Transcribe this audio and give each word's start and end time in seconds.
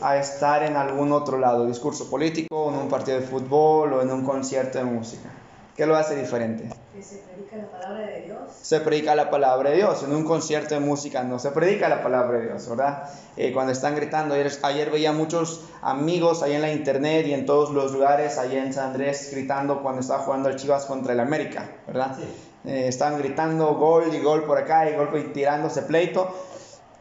a 0.00 0.16
estar 0.16 0.62
en 0.62 0.76
algún 0.76 1.12
otro 1.12 1.36
lado, 1.36 1.66
discurso 1.66 2.08
político, 2.08 2.70
en 2.72 2.78
un 2.78 2.88
partido 2.88 3.20
de 3.20 3.26
fútbol 3.26 3.92
o 3.92 4.00
en 4.00 4.10
un 4.10 4.24
concierto 4.24 4.78
de 4.78 4.84
música. 4.84 5.28
¿Qué 5.76 5.84
lo 5.84 5.94
hace 5.94 6.16
diferente? 6.16 6.70
Que 6.94 7.02
se 7.02 7.18
predica 7.18 7.56
la 7.56 7.70
palabra 7.70 8.06
de 8.06 8.22
Dios. 8.22 8.38
Se 8.62 8.80
predica 8.80 9.14
la 9.14 9.28
palabra 9.28 9.68
de 9.68 9.76
Dios. 9.76 10.02
En 10.04 10.14
un 10.14 10.24
concierto 10.24 10.72
de 10.72 10.80
música 10.80 11.22
no 11.22 11.38
se 11.38 11.50
predica 11.50 11.90
la 11.90 12.02
palabra 12.02 12.38
de 12.38 12.46
Dios, 12.46 12.66
¿verdad? 12.66 13.10
Eh, 13.36 13.52
cuando 13.52 13.72
están 13.72 13.94
gritando, 13.94 14.36
ayer, 14.36 14.50
ayer, 14.62 14.90
veía 14.90 15.12
muchos 15.12 15.66
amigos 15.82 16.42
ahí 16.42 16.54
en 16.54 16.62
la 16.62 16.72
internet 16.72 17.26
y 17.26 17.34
en 17.34 17.44
todos 17.44 17.72
los 17.72 17.92
lugares, 17.92 18.38
ahí 18.38 18.56
en 18.56 18.72
San 18.72 18.92
Andrés, 18.92 19.28
gritando 19.32 19.82
cuando 19.82 20.00
estaba 20.00 20.22
jugando 20.22 20.48
el 20.48 20.56
Chivas 20.56 20.86
contra 20.86 21.12
el 21.12 21.20
América, 21.20 21.68
¿verdad? 21.86 22.16
Eh, 22.64 22.88
estaban 22.88 23.18
gritando 23.18 23.74
gol 23.74 24.14
y 24.14 24.20
gol 24.20 24.44
por 24.44 24.56
acá 24.56 24.88
y 24.88 24.96
gol 24.96 25.10
y 25.14 25.24
tirándose 25.34 25.82
pleito. 25.82 26.34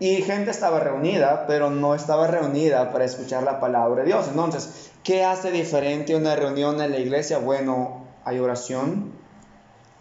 Y 0.03 0.21
gente 0.21 0.51
estaba 0.51 0.81
reunida, 0.81 1.45
pero 1.47 1.69
no 1.69 1.95
estaba 1.95 2.27
reunida 2.27 2.91
para 2.91 3.05
escuchar 3.05 3.43
la 3.43 3.61
palabra 3.61 4.01
de 4.01 4.07
Dios. 4.07 4.27
Entonces, 4.27 4.91
¿qué 5.01 5.23
hace 5.23 5.49
diferente 5.49 6.13
una 6.13 6.35
reunión 6.35 6.81
en 6.81 6.91
la 6.91 6.99
iglesia? 6.99 7.37
Bueno, 7.37 8.03
hay 8.25 8.37
oración, 8.39 9.13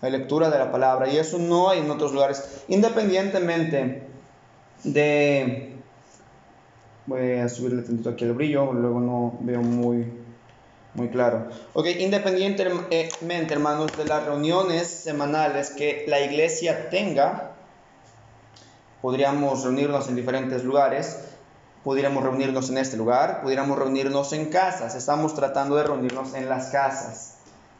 hay 0.00 0.10
lectura 0.10 0.50
de 0.50 0.58
la 0.58 0.72
palabra, 0.72 1.08
y 1.08 1.18
eso 1.18 1.38
no 1.38 1.70
hay 1.70 1.78
en 1.78 1.90
otros 1.92 2.12
lugares. 2.12 2.64
Independientemente 2.66 4.02
de... 4.82 5.76
Voy 7.06 7.34
a 7.38 7.48
subirle 7.48 7.82
tantito 7.82 8.10
aquí 8.10 8.24
el 8.24 8.32
brillo, 8.32 8.72
luego 8.72 8.98
no 8.98 9.38
veo 9.38 9.62
muy, 9.62 10.12
muy 10.94 11.10
claro. 11.10 11.46
Ok, 11.74 11.86
independientemente, 12.00 13.54
hermanos, 13.54 13.96
de 13.96 14.04
las 14.06 14.26
reuniones 14.26 14.88
semanales 14.88 15.70
que 15.70 16.06
la 16.08 16.20
iglesia 16.22 16.90
tenga, 16.90 17.51
podríamos 19.02 19.64
reunirnos 19.64 20.08
en 20.08 20.14
diferentes 20.14 20.62
lugares, 20.64 21.18
pudiéramos 21.84 22.22
reunirnos 22.22 22.70
en 22.70 22.78
este 22.78 22.96
lugar, 22.96 23.42
pudiéramos 23.42 23.76
reunirnos 23.76 24.32
en 24.32 24.46
casas. 24.46 24.94
Estamos 24.94 25.34
tratando 25.34 25.74
de 25.76 25.82
reunirnos 25.82 26.32
en 26.34 26.48
las 26.48 26.68
casas. 26.68 27.34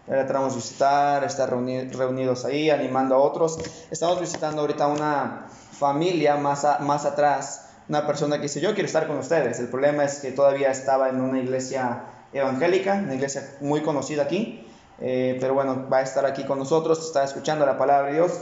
Tratamos 0.05 0.51
de 0.51 0.57
visitar, 0.57 1.23
estar 1.23 1.49
reunidos 1.49 2.45
ahí, 2.45 2.71
animando 2.71 3.15
a 3.15 3.19
otros. 3.19 3.59
Estamos 3.91 4.21
visitando 4.21 4.61
ahorita 4.61 4.89
una 4.89 5.47
familia 5.79 6.37
más, 6.37 6.67
más 6.81 7.05
atrás, 7.05 7.69
una 7.89 8.05
persona 8.05 8.37
que 8.37 8.43
dice, 8.43 8.61
yo 8.61 8.75
quiero 8.75 8.87
estar 8.87 9.07
con 9.07 9.19
ustedes. 9.19 9.61
El 9.61 9.69
problema 9.69 10.05
es 10.05 10.19
que 10.19 10.33
todavía 10.33 10.73
estaba 10.73 11.09
en 11.09 11.21
una 11.21 11.39
iglesia 11.39 12.03
evangélica, 12.33 12.95
una 12.95 13.15
iglesia 13.15 13.49
muy 13.61 13.83
conocida 13.83 14.25
aquí, 14.25 14.67
eh, 15.01 15.39
pero 15.41 15.55
bueno, 15.55 15.89
va 15.89 15.99
a 15.99 16.03
estar 16.03 16.27
aquí 16.27 16.45
con 16.45 16.59
nosotros, 16.59 17.05
está 17.07 17.23
escuchando 17.23 17.65
la 17.65 17.79
palabra 17.79 18.09
de 18.09 18.15
Dios 18.15 18.33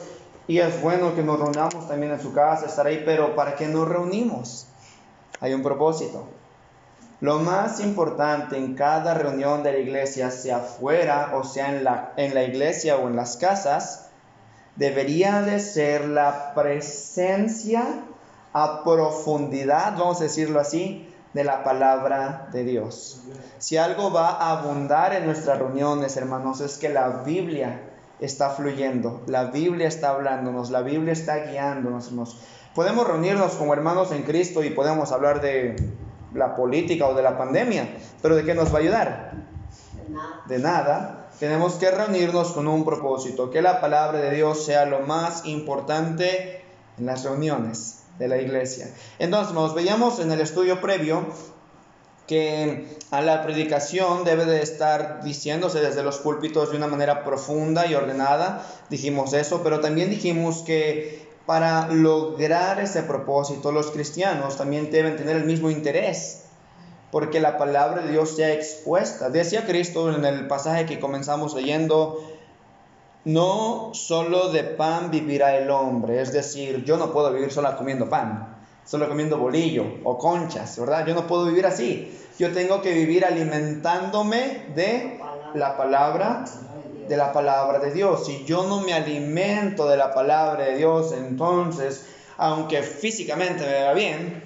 y 0.50 0.58
es 0.58 0.82
bueno 0.82 1.14
que 1.14 1.22
nos 1.22 1.38
reunamos 1.38 1.86
también 1.86 2.10
en 2.10 2.20
su 2.20 2.32
casa, 2.32 2.66
estar 2.66 2.84
ahí, 2.84 3.04
pero 3.04 3.36
¿para 3.36 3.54
qué 3.54 3.68
nos 3.68 3.86
reunimos? 3.88 4.66
Hay 5.40 5.54
un 5.54 5.62
propósito. 5.62 6.26
Lo 7.20 7.38
más 7.38 7.78
importante 7.78 8.56
en 8.56 8.74
cada 8.74 9.14
reunión 9.14 9.62
de 9.62 9.70
la 9.70 9.78
iglesia, 9.78 10.32
sea 10.32 10.58
fuera 10.58 11.36
o 11.36 11.44
sea 11.44 11.68
en 11.68 11.84
la, 11.84 12.14
en 12.16 12.34
la 12.34 12.42
iglesia 12.42 12.96
o 12.96 13.06
en 13.06 13.14
las 13.14 13.36
casas, 13.36 14.08
debería 14.74 15.42
de 15.42 15.60
ser 15.60 16.08
la 16.08 16.52
presencia 16.52 17.84
a 18.52 18.82
profundidad, 18.82 19.96
vamos 19.96 20.20
a 20.20 20.24
decirlo 20.24 20.58
así, 20.58 21.14
de 21.32 21.44
la 21.44 21.62
palabra 21.62 22.48
de 22.52 22.64
Dios. 22.64 23.22
Si 23.58 23.76
algo 23.76 24.12
va 24.12 24.30
a 24.30 24.58
abundar 24.58 25.12
en 25.12 25.26
nuestras 25.26 25.60
reuniones, 25.60 26.16
hermanos, 26.16 26.60
es 26.60 26.76
que 26.76 26.88
la 26.88 27.22
Biblia 27.24 27.89
está 28.20 28.50
fluyendo, 28.50 29.22
la 29.26 29.44
Biblia 29.44 29.88
está 29.88 30.10
hablándonos, 30.10 30.70
la 30.70 30.82
Biblia 30.82 31.12
está 31.12 31.46
guiándonos. 31.46 32.10
Podemos 32.74 33.06
reunirnos 33.06 33.52
como 33.52 33.72
hermanos 33.72 34.12
en 34.12 34.22
Cristo 34.22 34.62
y 34.62 34.70
podemos 34.70 35.12
hablar 35.12 35.40
de 35.40 35.76
la 36.34 36.54
política 36.54 37.06
o 37.06 37.14
de 37.14 37.22
la 37.22 37.36
pandemia, 37.36 37.88
pero 38.22 38.36
¿de 38.36 38.44
qué 38.44 38.54
nos 38.54 38.72
va 38.72 38.78
a 38.78 38.80
ayudar? 38.82 39.32
De 39.94 40.12
nada. 40.12 40.42
De 40.46 40.58
nada. 40.58 41.16
Tenemos 41.40 41.74
que 41.74 41.90
reunirnos 41.90 42.52
con 42.52 42.68
un 42.68 42.84
propósito, 42.84 43.50
que 43.50 43.62
la 43.62 43.80
palabra 43.80 44.20
de 44.20 44.30
Dios 44.30 44.64
sea 44.64 44.84
lo 44.84 45.00
más 45.00 45.46
importante 45.46 46.62
en 46.98 47.06
las 47.06 47.24
reuniones 47.24 48.02
de 48.18 48.28
la 48.28 48.36
iglesia. 48.36 48.88
Entonces, 49.18 49.54
nos 49.54 49.74
veíamos 49.74 50.20
en 50.20 50.30
el 50.30 50.40
estudio 50.40 50.80
previo 50.82 51.24
que 52.30 52.86
a 53.10 53.22
la 53.22 53.42
predicación 53.42 54.22
debe 54.22 54.44
de 54.44 54.62
estar 54.62 55.24
diciéndose 55.24 55.80
desde 55.80 56.04
los 56.04 56.18
púlpitos 56.18 56.70
de 56.70 56.76
una 56.76 56.86
manera 56.86 57.24
profunda 57.24 57.88
y 57.88 57.94
ordenada, 57.96 58.64
dijimos 58.88 59.32
eso, 59.32 59.64
pero 59.64 59.80
también 59.80 60.10
dijimos 60.10 60.62
que 60.62 61.28
para 61.44 61.88
lograr 61.88 62.78
ese 62.78 63.02
propósito 63.02 63.72
los 63.72 63.90
cristianos 63.90 64.56
también 64.56 64.92
deben 64.92 65.16
tener 65.16 65.34
el 65.34 65.44
mismo 65.44 65.70
interés, 65.70 66.44
porque 67.10 67.40
la 67.40 67.58
palabra 67.58 68.02
de 68.02 68.12
Dios 68.12 68.36
sea 68.36 68.52
expuesta. 68.52 69.28
Decía 69.28 69.66
Cristo 69.66 70.14
en 70.14 70.24
el 70.24 70.46
pasaje 70.46 70.86
que 70.86 71.00
comenzamos 71.00 71.56
leyendo, 71.56 72.24
no 73.24 73.90
solo 73.92 74.52
de 74.52 74.62
pan 74.62 75.10
vivirá 75.10 75.56
el 75.56 75.68
hombre, 75.68 76.22
es 76.22 76.32
decir, 76.32 76.84
yo 76.84 76.96
no 76.96 77.12
puedo 77.12 77.32
vivir 77.32 77.50
solo 77.50 77.76
comiendo 77.76 78.08
pan, 78.08 78.56
solo 78.84 79.08
comiendo 79.08 79.36
bolillo 79.36 79.84
o 80.04 80.16
conchas, 80.16 80.78
¿verdad? 80.78 81.04
Yo 81.04 81.14
no 81.14 81.26
puedo 81.26 81.46
vivir 81.46 81.66
así. 81.66 82.16
Yo 82.40 82.52
tengo 82.52 82.80
que 82.80 82.94
vivir 82.94 83.26
alimentándome 83.26 84.72
de 84.74 85.20
la 85.52 85.76
palabra 85.76 86.46
de 87.06 87.14
la 87.14 87.34
palabra 87.34 87.80
de 87.80 87.92
Dios. 87.92 88.24
Si 88.24 88.46
yo 88.46 88.64
no 88.66 88.80
me 88.80 88.94
alimento 88.94 89.86
de 89.86 89.98
la 89.98 90.14
palabra 90.14 90.64
de 90.64 90.78
Dios, 90.78 91.12
entonces, 91.12 92.06
aunque 92.38 92.82
físicamente 92.82 93.66
me 93.66 93.72
vea 93.72 93.92
bien, 93.92 94.42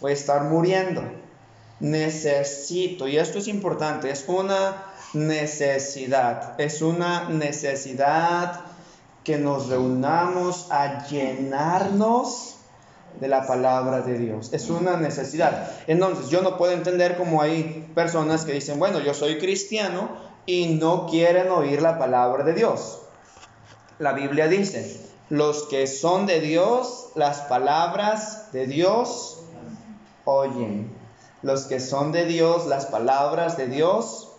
voy 0.00 0.10
a 0.10 0.14
estar 0.14 0.42
muriendo. 0.42 1.04
Necesito, 1.78 3.06
y 3.06 3.16
esto 3.16 3.38
es 3.38 3.46
importante, 3.46 4.10
es 4.10 4.24
una 4.26 4.82
necesidad, 5.14 6.60
es 6.60 6.82
una 6.82 7.28
necesidad 7.28 8.62
que 9.22 9.38
nos 9.38 9.68
reunamos 9.68 10.66
a 10.72 11.06
llenarnos 11.06 12.55
de 13.20 13.28
la 13.28 13.46
palabra 13.46 14.02
de 14.02 14.18
Dios. 14.18 14.52
Es 14.52 14.70
una 14.70 14.96
necesidad. 14.96 15.70
Entonces, 15.86 16.28
yo 16.28 16.42
no 16.42 16.56
puedo 16.56 16.72
entender 16.72 17.16
cómo 17.16 17.42
hay 17.42 17.90
personas 17.94 18.44
que 18.44 18.52
dicen, 18.52 18.78
bueno, 18.78 19.00
yo 19.00 19.14
soy 19.14 19.38
cristiano 19.38 20.08
y 20.44 20.74
no 20.74 21.06
quieren 21.06 21.50
oír 21.50 21.82
la 21.82 21.98
palabra 21.98 22.44
de 22.44 22.52
Dios. 22.52 23.00
La 23.98 24.12
Biblia 24.12 24.46
dice, 24.48 25.00
los 25.28 25.64
que 25.64 25.86
son 25.86 26.26
de 26.26 26.40
Dios, 26.40 27.08
las 27.14 27.40
palabras 27.42 28.52
de 28.52 28.66
Dios 28.66 29.40
oyen. 30.24 30.94
Los 31.42 31.64
que 31.64 31.80
son 31.80 32.12
de 32.12 32.26
Dios, 32.26 32.66
las 32.66 32.86
palabras 32.86 33.56
de 33.56 33.68
Dios 33.68 34.35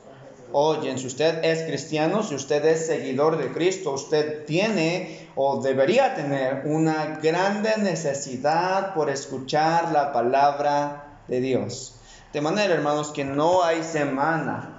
oyen. 0.51 0.97
Si 0.97 1.07
usted 1.07 1.43
es 1.43 1.63
cristiano, 1.63 2.23
si 2.23 2.35
usted 2.35 2.65
es 2.65 2.87
seguidor 2.87 3.37
de 3.37 3.51
Cristo, 3.51 3.91
usted 3.93 4.45
tiene 4.45 5.29
o 5.35 5.61
debería 5.61 6.15
tener 6.15 6.63
una 6.65 7.19
grande 7.21 7.77
necesidad 7.77 8.93
por 8.93 9.09
escuchar 9.09 9.91
la 9.91 10.11
palabra 10.13 11.21
de 11.27 11.41
Dios. 11.41 11.95
De 12.33 12.41
manera, 12.41 12.73
hermanos, 12.73 13.11
que 13.11 13.23
no 13.23 13.63
hay 13.63 13.83
semana 13.83 14.77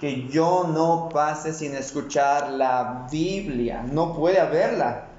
que 0.00 0.28
yo 0.28 0.64
no 0.72 1.10
pase 1.12 1.52
sin 1.52 1.74
escuchar 1.74 2.50
la 2.50 3.06
Biblia. 3.10 3.82
No 3.82 4.14
puede 4.14 4.40
haberla. 4.40 5.09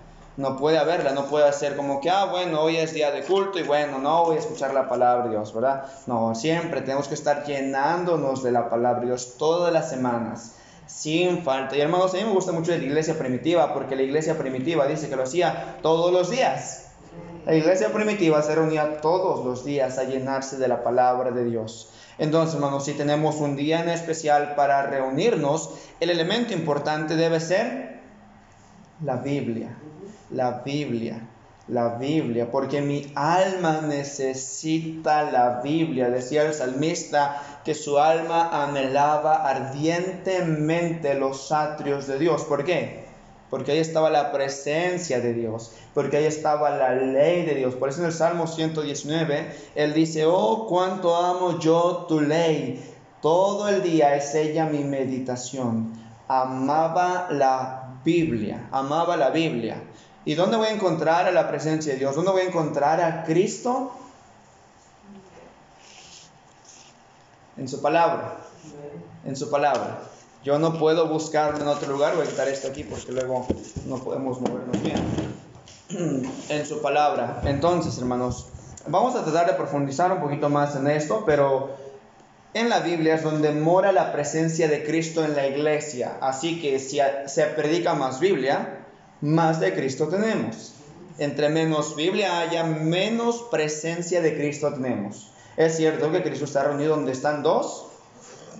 No 0.41 0.57
puede 0.57 0.79
haberla, 0.79 1.11
no 1.11 1.27
puede 1.27 1.53
ser 1.53 1.75
como 1.77 2.01
que, 2.01 2.09
ah, 2.09 2.25
bueno, 2.25 2.61
hoy 2.61 2.77
es 2.77 2.95
día 2.95 3.11
de 3.11 3.21
culto 3.21 3.59
y 3.59 3.63
bueno, 3.63 3.99
no 3.99 4.25
voy 4.25 4.37
a 4.37 4.39
escuchar 4.39 4.73
la 4.73 4.89
palabra 4.89 5.25
de 5.25 5.29
Dios, 5.29 5.53
¿verdad? 5.53 5.85
No, 6.07 6.33
siempre 6.33 6.81
tenemos 6.81 7.07
que 7.07 7.13
estar 7.13 7.43
llenándonos 7.45 8.41
de 8.41 8.51
la 8.51 8.67
palabra 8.67 9.01
de 9.01 9.05
Dios 9.05 9.35
todas 9.37 9.71
las 9.71 9.91
semanas 9.91 10.55
sin 10.87 11.43
falta. 11.43 11.77
Y 11.77 11.81
hermanos, 11.81 12.15
a 12.15 12.17
mí 12.17 12.23
me 12.23 12.31
gusta 12.31 12.51
mucho 12.51 12.71
la 12.71 12.77
iglesia 12.77 13.19
primitiva, 13.19 13.71
porque 13.71 13.95
la 13.95 14.01
iglesia 14.01 14.35
primitiva 14.35 14.87
dice 14.87 15.09
que 15.09 15.15
lo 15.15 15.23
hacía 15.23 15.77
todos 15.83 16.11
los 16.11 16.31
días. 16.31 16.87
La 17.45 17.53
iglesia 17.53 17.93
primitiva 17.93 18.41
se 18.41 18.55
reunía 18.55 18.99
todos 18.99 19.45
los 19.45 19.63
días 19.63 19.99
a 19.99 20.05
llenarse 20.05 20.57
de 20.57 20.67
la 20.67 20.83
palabra 20.83 21.29
de 21.29 21.43
Dios. 21.45 21.93
Entonces, 22.17 22.55
hermanos, 22.55 22.85
si 22.85 22.93
tenemos 22.93 23.35
un 23.35 23.55
día 23.55 23.81
en 23.81 23.89
especial 23.89 24.55
para 24.55 24.87
reunirnos, 24.87 25.69
el 25.99 26.09
elemento 26.09 26.53
importante 26.53 27.15
debe 27.15 27.39
ser 27.39 27.99
la 29.03 29.17
Biblia. 29.17 29.77
La 30.31 30.61
Biblia 30.65 31.27
la 31.71 31.95
Biblia, 31.95 32.51
porque 32.51 32.81
mi 32.81 33.11
alma 33.15 33.81
necesita 33.81 35.31
la 35.31 35.61
Biblia. 35.61 36.09
Decía 36.09 36.43
el 36.43 36.53
salmista 36.53 37.41
que 37.63 37.73
su 37.73 37.97
alma 37.97 38.63
anhelaba 38.63 39.47
ardientemente 39.49 41.13
los 41.13 41.51
atrios 41.51 42.07
de 42.07 42.19
Dios. 42.19 42.43
¿Por 42.43 42.65
qué? 42.65 43.05
Porque 43.49 43.71
ahí 43.71 43.79
estaba 43.79 44.09
la 44.09 44.31
presencia 44.31 45.21
de 45.21 45.33
Dios, 45.33 45.73
porque 45.93 46.17
ahí 46.17 46.25
estaba 46.25 46.69
la 46.71 46.93
ley 46.93 47.45
de 47.45 47.55
Dios. 47.55 47.75
Por 47.75 47.89
eso 47.89 48.01
en 48.01 48.07
el 48.07 48.13
Salmo 48.13 48.47
119, 48.47 49.55
él 49.75 49.93
dice, 49.93 50.25
oh, 50.25 50.67
cuánto 50.67 51.15
amo 51.15 51.59
yo 51.59 52.05
tu 52.07 52.21
ley. 52.21 52.83
Todo 53.21 53.69
el 53.69 53.83
día 53.83 54.15
es 54.15 54.35
ella 54.35 54.65
mi 54.65 54.83
meditación. 54.83 55.93
Amaba 56.27 57.27
la 57.29 57.97
Biblia, 58.03 58.67
amaba 58.71 59.15
la 59.15 59.29
Biblia. 59.29 59.81
¿Y 60.23 60.35
dónde 60.35 60.57
voy 60.57 60.67
a 60.67 60.71
encontrar 60.71 61.27
a 61.27 61.31
la 61.31 61.47
presencia 61.47 61.93
de 61.93 61.99
Dios? 61.99 62.15
¿Dónde 62.15 62.31
voy 62.31 62.41
a 62.41 62.45
encontrar 62.45 63.01
a 63.01 63.23
Cristo? 63.23 63.91
En 67.57 67.67
su 67.67 67.81
palabra. 67.81 68.37
En 69.25 69.35
su 69.35 69.49
palabra. 69.49 70.01
Yo 70.43 70.59
no 70.59 70.77
puedo 70.77 71.07
buscarlo 71.07 71.59
en 71.59 71.67
otro 71.67 71.91
lugar, 71.91 72.15
voy 72.15 72.25
a 72.25 72.29
quitar 72.29 72.47
esto 72.47 72.67
aquí 72.67 72.83
porque 72.83 73.11
luego 73.11 73.45
no 73.87 73.97
podemos 73.97 74.39
movernos 74.41 74.81
bien. 74.81 75.41
En 76.49 76.65
su 76.65 76.81
palabra. 76.81 77.41
Entonces, 77.43 77.97
hermanos, 77.97 78.47
vamos 78.87 79.15
a 79.15 79.23
tratar 79.23 79.47
de 79.47 79.53
profundizar 79.53 80.11
un 80.11 80.21
poquito 80.21 80.49
más 80.49 80.75
en 80.75 80.87
esto, 80.87 81.23
pero 81.25 81.71
en 82.53 82.69
la 82.69 82.79
Biblia 82.79 83.15
es 83.15 83.23
donde 83.23 83.51
mora 83.51 83.91
la 83.91 84.13
presencia 84.13 84.67
de 84.67 84.83
Cristo 84.85 85.23
en 85.25 85.35
la 85.35 85.47
iglesia. 85.47 86.17
Así 86.21 86.61
que 86.61 86.79
si 86.79 86.99
se 87.27 87.43
predica 87.47 87.93
más 87.93 88.19
Biblia, 88.19 88.80
más 89.21 89.59
de 89.59 89.73
Cristo 89.73 90.07
tenemos. 90.07 90.73
Entre 91.17 91.49
menos 91.49 91.95
Biblia 91.95 92.39
haya, 92.39 92.63
menos 92.63 93.43
presencia 93.51 94.21
de 94.21 94.35
Cristo 94.35 94.73
tenemos. 94.73 95.31
Es 95.57 95.77
cierto 95.77 96.11
que 96.11 96.23
Cristo 96.23 96.45
está 96.45 96.63
reunido 96.63 96.95
donde 96.95 97.11
están 97.11 97.43
dos 97.43 97.87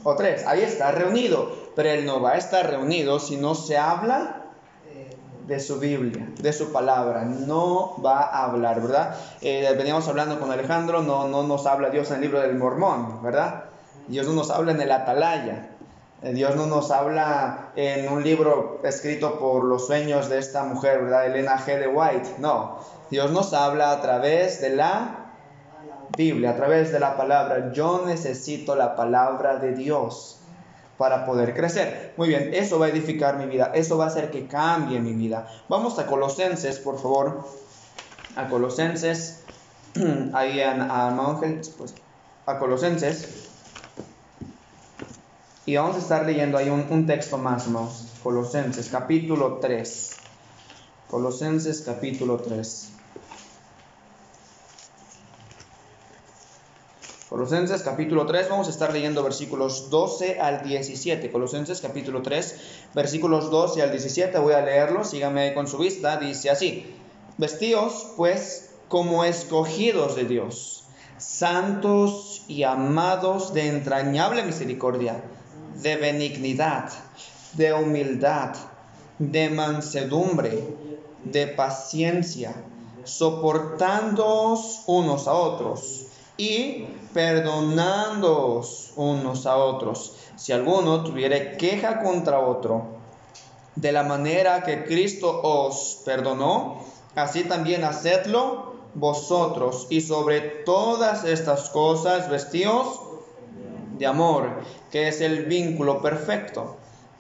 o 0.04 0.16
tres. 0.16 0.46
Ahí 0.46 0.62
está 0.62 0.92
reunido. 0.92 1.72
Pero 1.76 1.90
Él 1.90 2.06
no 2.06 2.22
va 2.22 2.32
a 2.32 2.38
estar 2.38 2.70
reunido 2.70 3.20
si 3.20 3.38
no 3.38 3.56
se 3.56 3.78
habla 3.78 4.42
de 5.48 5.60
su 5.60 5.80
Biblia, 5.80 6.30
de 6.40 6.54
su 6.54 6.72
palabra. 6.72 7.24
No 7.24 7.96
va 8.04 8.22
a 8.22 8.46
hablar, 8.46 8.82
¿verdad? 8.82 9.16
Eh, 9.42 9.74
veníamos 9.78 10.08
hablando 10.08 10.40
con 10.40 10.52
Alejandro, 10.52 11.02
no, 11.02 11.28
no 11.28 11.44
nos 11.44 11.66
habla 11.66 11.90
Dios 11.90 12.10
en 12.10 12.18
el 12.18 12.22
libro 12.22 12.42
del 12.42 12.56
Mormón, 12.56 13.24
¿verdad? 13.24 13.66
Dios 14.08 14.28
no 14.28 14.34
nos 14.34 14.52
habla 14.52 14.72
en 14.72 14.82
el 14.82 14.92
Atalaya. 14.92 15.71
Eh, 16.24 16.34
Dios 16.34 16.56
no 16.56 16.68
nos 16.68 16.92
habla 16.92 17.72
en 17.76 18.08
un 18.08 18.24
libro 18.24 18.80
escrito 18.84 19.40
por 19.40 19.64
los 19.64 19.88
sueños 19.88 20.30
de 20.30 20.38
esta 20.38 20.64
mujer, 20.64 21.02
¿verdad? 21.02 21.26
Elena 21.26 21.58
G. 21.58 21.80
de 21.80 21.88
White. 21.88 22.36
No, 22.38 22.80
Dios 23.10 23.32
nos 23.32 23.54
habla 23.54 23.92
a 23.92 24.02
través 24.02 24.62
de 24.62 24.76
la 24.76 25.32
Biblia, 26.16 26.52
a 26.52 26.56
través 26.56 26.92
de 26.92 27.00
la 27.00 27.18
palabra. 27.18 27.72
Yo 27.74 28.04
necesito 28.06 28.76
la 28.76 28.96
palabra 28.96 29.58
de 29.58 29.74
Dios 29.74 30.38
para 30.98 31.26
poder 31.26 31.56
crecer. 31.56 32.14
Muy 32.18 32.28
bien, 32.28 32.52
eso 32.54 32.78
va 32.78 32.86
a 32.86 32.90
edificar 32.90 33.38
mi 33.38 33.48
vida, 33.48 33.72
eso 33.74 33.98
va 33.98 34.04
a 34.04 34.08
hacer 34.08 34.30
que 34.30 34.46
cambie 34.46 35.00
mi 35.00 35.14
vida. 35.14 35.48
Vamos 35.70 35.98
a 35.98 36.06
Colosenses, 36.06 36.78
por 36.78 37.00
favor. 37.00 37.44
A 38.36 38.48
Colosenses, 38.48 39.44
ahí 40.34 40.62
a 40.62 41.16
pues, 41.80 41.96
a 42.46 42.60
Colosenses. 42.60 43.51
Y 45.72 45.78
vamos 45.78 45.96
a 45.96 46.00
estar 46.00 46.26
leyendo 46.26 46.58
ahí 46.58 46.70
un, 46.70 47.08
texto 47.08 47.38
más, 47.38 47.66
hermanos. 47.66 48.06
Colosenses, 48.22 48.90
capítulo 48.90 49.60
3. 49.62 50.12
Colosenses, 51.10 51.82
capítulo 51.86 52.36
3. 52.40 52.90
Colosenses 57.30 57.84
capítulo 57.84 58.26
3, 58.26 58.50
vamos 58.50 58.68
a 58.68 58.70
estar 58.70 58.92
leyendo 58.92 59.24
versículos 59.24 59.90
12 59.90 60.42
al 60.42 60.62
17. 60.62 61.32
Colosenses 61.32 61.80
capítulo 61.80 62.22
3, 62.22 62.90
versículos 62.94 63.50
12 63.50 63.82
al 63.82 63.92
17, 63.92 64.40
voy 64.40 64.52
a 64.52 64.62
leerlo, 64.62 65.06
síganme 65.06 65.54
con 65.54 65.70
su 65.70 65.78
vista, 65.78 66.18
dice 66.18 66.50
así, 66.50 66.94
vestíos 67.38 68.12
pues 68.18 68.72
como 68.90 69.24
escogidos 69.24 70.18
de 70.18 70.26
Dios, 70.26 70.84
santos 71.18 72.44
y 72.50 72.64
amados 72.64 73.54
de 73.54 73.70
entrañable 73.70 74.44
misericordia, 74.44 75.24
de 75.76 75.96
benignidad, 75.96 76.90
de 77.54 77.74
humildad, 77.74 78.56
de 79.20 79.50
mansedumbre, 79.50 80.76
de 81.24 81.48
paciencia, 81.48 82.54
soportándoos 83.04 84.84
unos 84.88 85.28
a 85.28 85.34
otros 85.34 86.06
y 86.38 86.86
perdonándoos 87.14 88.94
unos 88.96 89.46
a 89.46 89.58
otros. 89.58 90.16
Si 90.36 90.52
alguno 90.52 91.04
tuviere 91.04 91.58
queja 91.58 92.02
contra 92.02 92.40
otro, 92.40 93.00
de 93.76 93.92
la 93.92 94.04
manera 94.04 94.64
que 94.64 94.84
Cristo 94.86 95.42
os 95.44 96.02
perdonó, 96.04 96.84
así 97.16 97.44
también 97.44 97.84
hacedlo 97.84 98.74
vosotros. 98.94 99.88
Y 99.90 100.02
sobre 100.02 100.42
todas 100.42 101.24
estas 101.24 101.70
cosas 101.70 102.30
vestíos 102.30 103.00
de 104.02 104.08
amor, 104.08 104.50
que 104.92 105.08
es 105.08 105.22
el 105.22 105.46
vínculo 105.46 106.02
perfecto. 106.02 106.76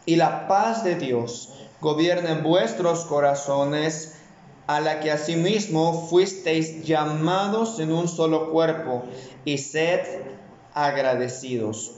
Y 0.07 0.15
la 0.15 0.47
paz 0.47 0.83
de 0.83 0.95
Dios 0.95 1.53
gobierne 1.79 2.41
vuestros 2.41 3.05
corazones 3.05 4.15
a 4.65 4.81
la 4.81 4.99
que 4.99 5.11
asimismo 5.11 6.07
fuisteis 6.09 6.83
llamados 6.83 7.79
en 7.79 7.93
un 7.93 8.07
solo 8.07 8.49
cuerpo, 8.49 9.03
y 9.45 9.59
sed 9.59 10.01
agradecidos. 10.73 11.91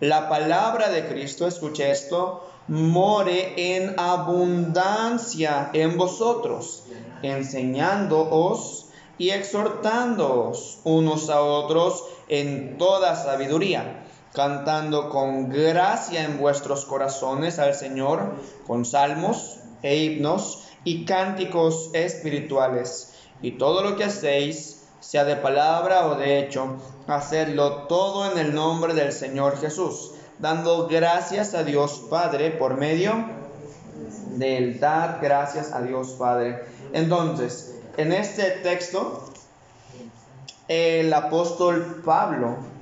La 0.00 0.28
palabra 0.28 0.90
de 0.90 1.06
Cristo, 1.06 1.46
escuche 1.46 1.90
esto, 1.90 2.46
more 2.68 3.54
en 3.56 3.98
abundancia 3.98 5.70
en 5.72 5.96
vosotros, 5.96 6.84
enseñándoos 7.22 8.88
y 9.16 9.30
exhortándoos 9.30 10.80
unos 10.84 11.30
a 11.30 11.40
otros 11.40 12.04
en 12.28 12.76
toda 12.76 13.14
sabiduría, 13.16 14.05
cantando 14.36 15.08
con 15.08 15.48
gracia 15.48 16.24
en 16.24 16.36
vuestros 16.36 16.84
corazones 16.84 17.58
al 17.58 17.74
Señor, 17.74 18.34
con 18.66 18.84
salmos 18.84 19.60
e 19.82 19.96
himnos, 19.96 20.68
y 20.84 21.06
cánticos 21.06 21.88
espirituales. 21.94 23.14
Y 23.40 23.52
todo 23.52 23.82
lo 23.82 23.96
que 23.96 24.04
hacéis, 24.04 24.84
sea 25.00 25.24
de 25.24 25.36
palabra 25.36 26.06
o 26.08 26.16
de 26.16 26.38
hecho, 26.38 26.76
hacedlo 27.06 27.84
todo 27.84 28.30
en 28.30 28.36
el 28.36 28.54
nombre 28.54 28.92
del 28.92 29.12
Señor 29.12 29.58
Jesús, 29.58 30.12
dando 30.38 30.86
gracias 30.86 31.54
a 31.54 31.64
Dios 31.64 32.02
Padre 32.10 32.50
por 32.50 32.76
medio 32.76 33.14
del 34.32 34.78
dar 34.78 35.18
gracias 35.22 35.72
a 35.72 35.80
Dios 35.80 36.10
Padre. 36.18 36.62
Entonces, 36.92 37.74
en 37.96 38.12
este 38.12 38.50
texto, 38.50 39.24
el 40.68 41.10
apóstol 41.14 42.02
Pablo 42.04 42.75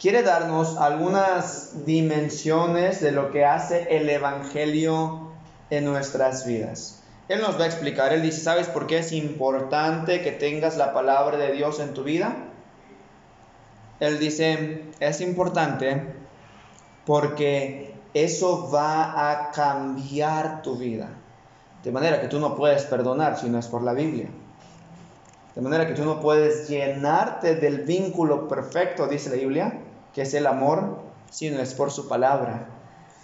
quiere 0.00 0.22
darnos 0.22 0.78
algunas 0.78 1.84
dimensiones 1.84 3.02
de 3.02 3.12
lo 3.12 3.30
que 3.30 3.44
hace 3.44 3.98
el 3.98 4.08
Evangelio 4.08 5.28
en 5.68 5.84
nuestras 5.84 6.46
vidas. 6.46 7.02
Él 7.28 7.42
nos 7.42 7.60
va 7.60 7.64
a 7.64 7.66
explicar, 7.66 8.12
él 8.12 8.22
dice, 8.22 8.40
¿sabes 8.40 8.66
por 8.66 8.86
qué 8.86 8.98
es 8.98 9.12
importante 9.12 10.22
que 10.22 10.32
tengas 10.32 10.78
la 10.78 10.94
palabra 10.94 11.36
de 11.36 11.52
Dios 11.52 11.78
en 11.80 11.92
tu 11.92 12.02
vida? 12.02 12.34
Él 14.00 14.18
dice, 14.18 14.84
es 15.00 15.20
importante 15.20 16.02
porque 17.04 17.94
eso 18.14 18.70
va 18.70 19.30
a 19.30 19.50
cambiar 19.52 20.62
tu 20.62 20.76
vida. 20.76 21.10
De 21.84 21.92
manera 21.92 22.22
que 22.22 22.28
tú 22.28 22.40
no 22.40 22.56
puedes 22.56 22.84
perdonar 22.84 23.38
si 23.38 23.50
no 23.50 23.58
es 23.58 23.68
por 23.68 23.82
la 23.82 23.92
Biblia. 23.92 24.28
De 25.54 25.60
manera 25.60 25.86
que 25.86 25.94
tú 25.94 26.04
no 26.04 26.20
puedes 26.20 26.68
llenarte 26.68 27.56
del 27.56 27.82
vínculo 27.82 28.48
perfecto, 28.48 29.06
dice 29.06 29.30
la 29.30 29.36
Biblia, 29.36 29.80
que 30.14 30.22
es 30.22 30.34
el 30.34 30.46
amor, 30.46 30.98
si 31.30 31.50
no 31.50 31.60
es 31.60 31.74
por 31.74 31.90
su 31.90 32.08
palabra. 32.08 32.68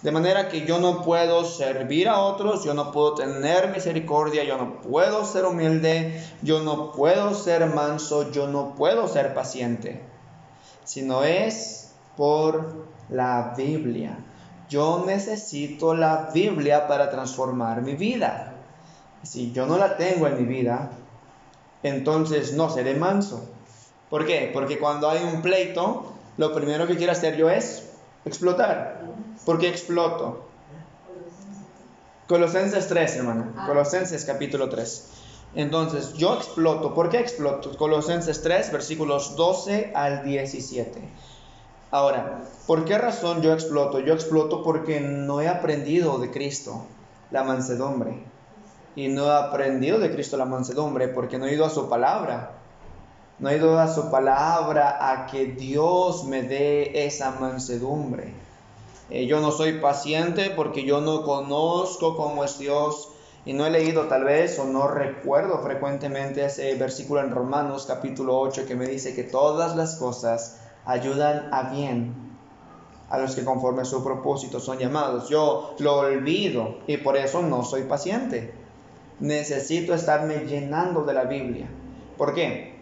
De 0.01 0.11
manera 0.11 0.47
que 0.47 0.65
yo 0.65 0.79
no 0.79 1.01
puedo 1.01 1.43
servir 1.43 2.07
a 2.07 2.19
otros, 2.19 2.63
yo 2.63 2.75
no 2.75 2.91
puedo 2.91 3.15
tener 3.15 3.69
misericordia, 3.69 4.43
yo 4.43 4.57
no 4.57 4.79
puedo 4.81 5.25
ser 5.25 5.45
humilde, 5.45 6.23
yo 6.43 6.61
no 6.61 6.91
puedo 6.91 7.33
ser 7.33 7.65
manso, 7.65 8.31
yo 8.31 8.47
no 8.47 8.75
puedo 8.75 9.07
ser 9.07 9.33
paciente, 9.33 10.03
sino 10.83 11.23
es 11.23 11.95
por 12.15 12.85
la 13.09 13.55
Biblia. 13.57 14.19
Yo 14.69 15.03
necesito 15.05 15.95
la 15.95 16.29
Biblia 16.33 16.87
para 16.87 17.09
transformar 17.09 17.81
mi 17.81 17.95
vida. 17.95 18.53
Si 19.23 19.51
yo 19.51 19.65
no 19.65 19.77
la 19.77 19.97
tengo 19.97 20.27
en 20.27 20.37
mi 20.37 20.43
vida, 20.43 20.91
entonces 21.81 22.53
no 22.53 22.69
seré 22.69 22.93
manso. 22.95 23.49
¿Por 24.09 24.25
qué? 24.25 24.51
Porque 24.53 24.77
cuando 24.77 25.09
hay 25.09 25.23
un 25.23 25.41
pleito, 25.41 26.16
lo 26.37 26.53
primero 26.53 26.87
que 26.87 26.95
quiero 26.95 27.11
hacer 27.11 27.35
yo 27.35 27.49
es 27.49 27.89
explotar. 28.25 29.01
¿Por 29.45 29.59
qué 29.59 29.69
exploto? 29.69 30.47
Colosenses 32.27 32.87
3, 32.87 33.15
hermano. 33.17 33.53
Ah. 33.57 33.65
Colosenses 33.67 34.25
capítulo 34.25 34.69
3. 34.69 35.09
Entonces, 35.55 36.13
yo 36.13 36.35
exploto. 36.35 36.93
¿Por 36.93 37.09
qué 37.09 37.19
exploto? 37.19 37.75
Colosenses 37.77 38.41
3, 38.41 38.71
versículos 38.71 39.35
12 39.35 39.91
al 39.95 40.23
17. 40.23 41.01
Ahora, 41.89 42.41
¿por 42.67 42.83
qué 42.83 42.97
razón 42.97 43.41
yo 43.41 43.53
exploto? 43.53 43.99
Yo 43.99 44.13
exploto 44.13 44.61
porque 44.61 44.99
no 44.99 45.41
he 45.41 45.47
aprendido 45.47 46.19
de 46.19 46.29
Cristo 46.31 46.85
la 47.31 47.43
mansedumbre. 47.43 48.23
Y 48.95 49.07
no 49.07 49.27
he 49.27 49.35
aprendido 49.35 49.99
de 49.99 50.11
Cristo 50.11 50.37
la 50.37 50.45
mansedumbre 50.45 51.07
porque 51.07 51.37
no 51.37 51.45
he 51.45 51.53
ido 51.53 51.65
a 51.65 51.69
su 51.69 51.87
palabra. 51.87 52.56
No 53.39 53.49
he 53.49 53.57
ido 53.57 53.79
a 53.79 53.87
su 53.87 54.09
palabra 54.09 55.11
a 55.11 55.27
que 55.27 55.45
Dios 55.45 56.23
me 56.23 56.41
dé 56.41 57.05
esa 57.05 57.31
mansedumbre. 57.39 58.33
Eh, 59.11 59.27
yo 59.27 59.39
no 59.41 59.51
soy 59.51 59.73
paciente 59.73 60.51
porque 60.55 60.83
yo 60.83 61.01
no 61.01 61.23
conozco 61.23 62.17
cómo 62.17 62.43
es 62.43 62.57
Dios 62.57 63.09
y 63.45 63.53
no 63.53 63.67
he 63.67 63.69
leído 63.69 64.07
tal 64.07 64.23
vez 64.23 64.57
o 64.57 64.65
no 64.65 64.87
recuerdo 64.87 65.59
frecuentemente 65.59 66.43
ese 66.43 66.73
versículo 66.75 67.21
en 67.21 67.29
Romanos 67.29 67.85
capítulo 67.87 68.39
8 68.39 68.65
que 68.67 68.75
me 68.75 68.87
dice 68.87 69.13
que 69.13 69.23
todas 69.23 69.75
las 69.75 69.97
cosas 69.97 70.59
ayudan 70.85 71.53
a 71.53 71.69
bien 71.69 72.15
a 73.09 73.19
los 73.19 73.35
que 73.35 73.45
conforme 73.45 73.83
a 73.83 73.85
su 73.85 74.03
propósito 74.03 74.59
son 74.59 74.79
llamados. 74.79 75.29
Yo 75.29 75.75
lo 75.77 75.97
olvido 75.97 76.79
y 76.87 76.97
por 76.97 77.15
eso 77.15 77.43
no 77.43 77.63
soy 77.63 77.83
paciente. 77.83 78.51
Necesito 79.19 79.93
estarme 79.93 80.45
llenando 80.45 81.03
de 81.03 81.13
la 81.13 81.25
Biblia. 81.25 81.69
¿Por 82.17 82.33
qué? 82.33 82.76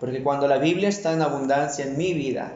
Porque 0.00 0.22
cuando 0.22 0.48
la 0.48 0.56
Biblia 0.56 0.88
está 0.88 1.12
en 1.12 1.20
abundancia 1.20 1.84
en 1.84 1.98
mi 1.98 2.14
vida, 2.14 2.52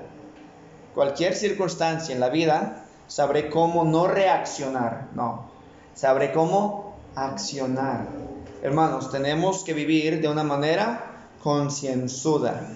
cualquier 0.95 1.35
circunstancia 1.35 2.15
en 2.15 2.21
la 2.21 2.31
vida, 2.31 2.87
sabré 3.07 3.51
cómo 3.51 3.85
no 3.85 4.07
reaccionar, 4.07 5.09
no, 5.15 5.51
sabré 5.93 6.33
cómo 6.33 6.97
accionar. 7.15 8.07
Hermanos, 8.63 9.11
tenemos 9.11 9.63
que 9.63 9.75
vivir 9.75 10.23
de 10.23 10.29
una 10.29 10.43
manera 10.43 11.29
concienzuda, 11.43 12.67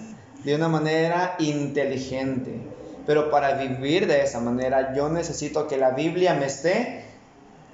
de 0.43 0.55
una 0.55 0.69
manera 0.69 1.35
inteligente. 1.39 2.61
Pero 3.07 3.31
para 3.31 3.55
vivir 3.55 4.05
de 4.05 4.21
esa 4.21 4.39
manera 4.39 4.93
yo 4.93 5.09
necesito 5.09 5.67
que 5.67 5.77
la 5.77 5.89
Biblia 5.91 6.35
me 6.35 6.45
esté 6.45 7.05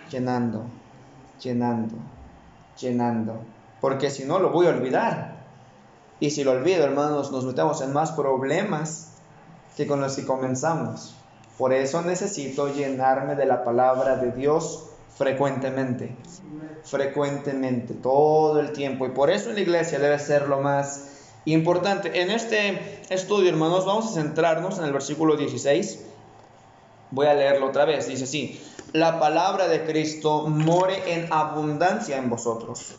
llenando, 0.10 0.64
llenando, 1.42 1.96
llenando. 2.80 3.42
Porque 3.82 4.10
si 4.10 4.24
no 4.24 4.40
lo 4.40 4.52
voy 4.52 4.68
a 4.68 4.70
olvidar. 4.70 5.35
Y 6.19 6.31
si 6.31 6.43
lo 6.43 6.51
olvido, 6.51 6.84
hermanos, 6.84 7.31
nos 7.31 7.45
metemos 7.45 7.81
en 7.81 7.91
más 7.91 8.12
problemas 8.12 9.10
que 9.75 9.86
con 9.86 10.00
los 10.00 10.15
que 10.15 10.25
comenzamos. 10.25 11.15
Por 11.57 11.74
eso 11.74 12.01
necesito 12.01 12.74
llenarme 12.74 13.36
de 13.36 13.45
la 13.45 13.63
palabra 13.63 14.15
de 14.17 14.31
Dios 14.31 14.86
frecuentemente, 15.17 16.15
frecuentemente, 16.84 17.93
todo 17.93 18.60
el 18.60 18.72
tiempo. 18.72 19.05
Y 19.05 19.10
por 19.10 19.29
eso 19.29 19.50
en 19.50 19.55
la 19.55 19.62
iglesia 19.62 20.00
debe 20.00 20.19
ser 20.19 20.48
lo 20.48 20.62
más 20.62 21.12
importante. 21.45 22.22
En 22.22 22.31
este 22.31 23.03
estudio, 23.10 23.50
hermanos, 23.50 23.86
vamos 23.86 24.07
a 24.07 24.22
centrarnos 24.22 24.79
en 24.79 24.86
el 24.86 24.93
versículo 24.93 25.36
16. 25.38 26.05
Voy 27.12 27.27
a 27.27 27.34
leerlo 27.34 27.67
otra 27.67 27.86
vez. 27.86 28.07
Dice 28.07 28.25
así, 28.25 28.62
la 28.93 29.19
palabra 29.19 29.67
de 29.67 29.86
Cristo 29.86 30.48
more 30.48 31.13
en 31.13 31.31
abundancia 31.31 32.17
en 32.17 32.29
vosotros, 32.29 32.95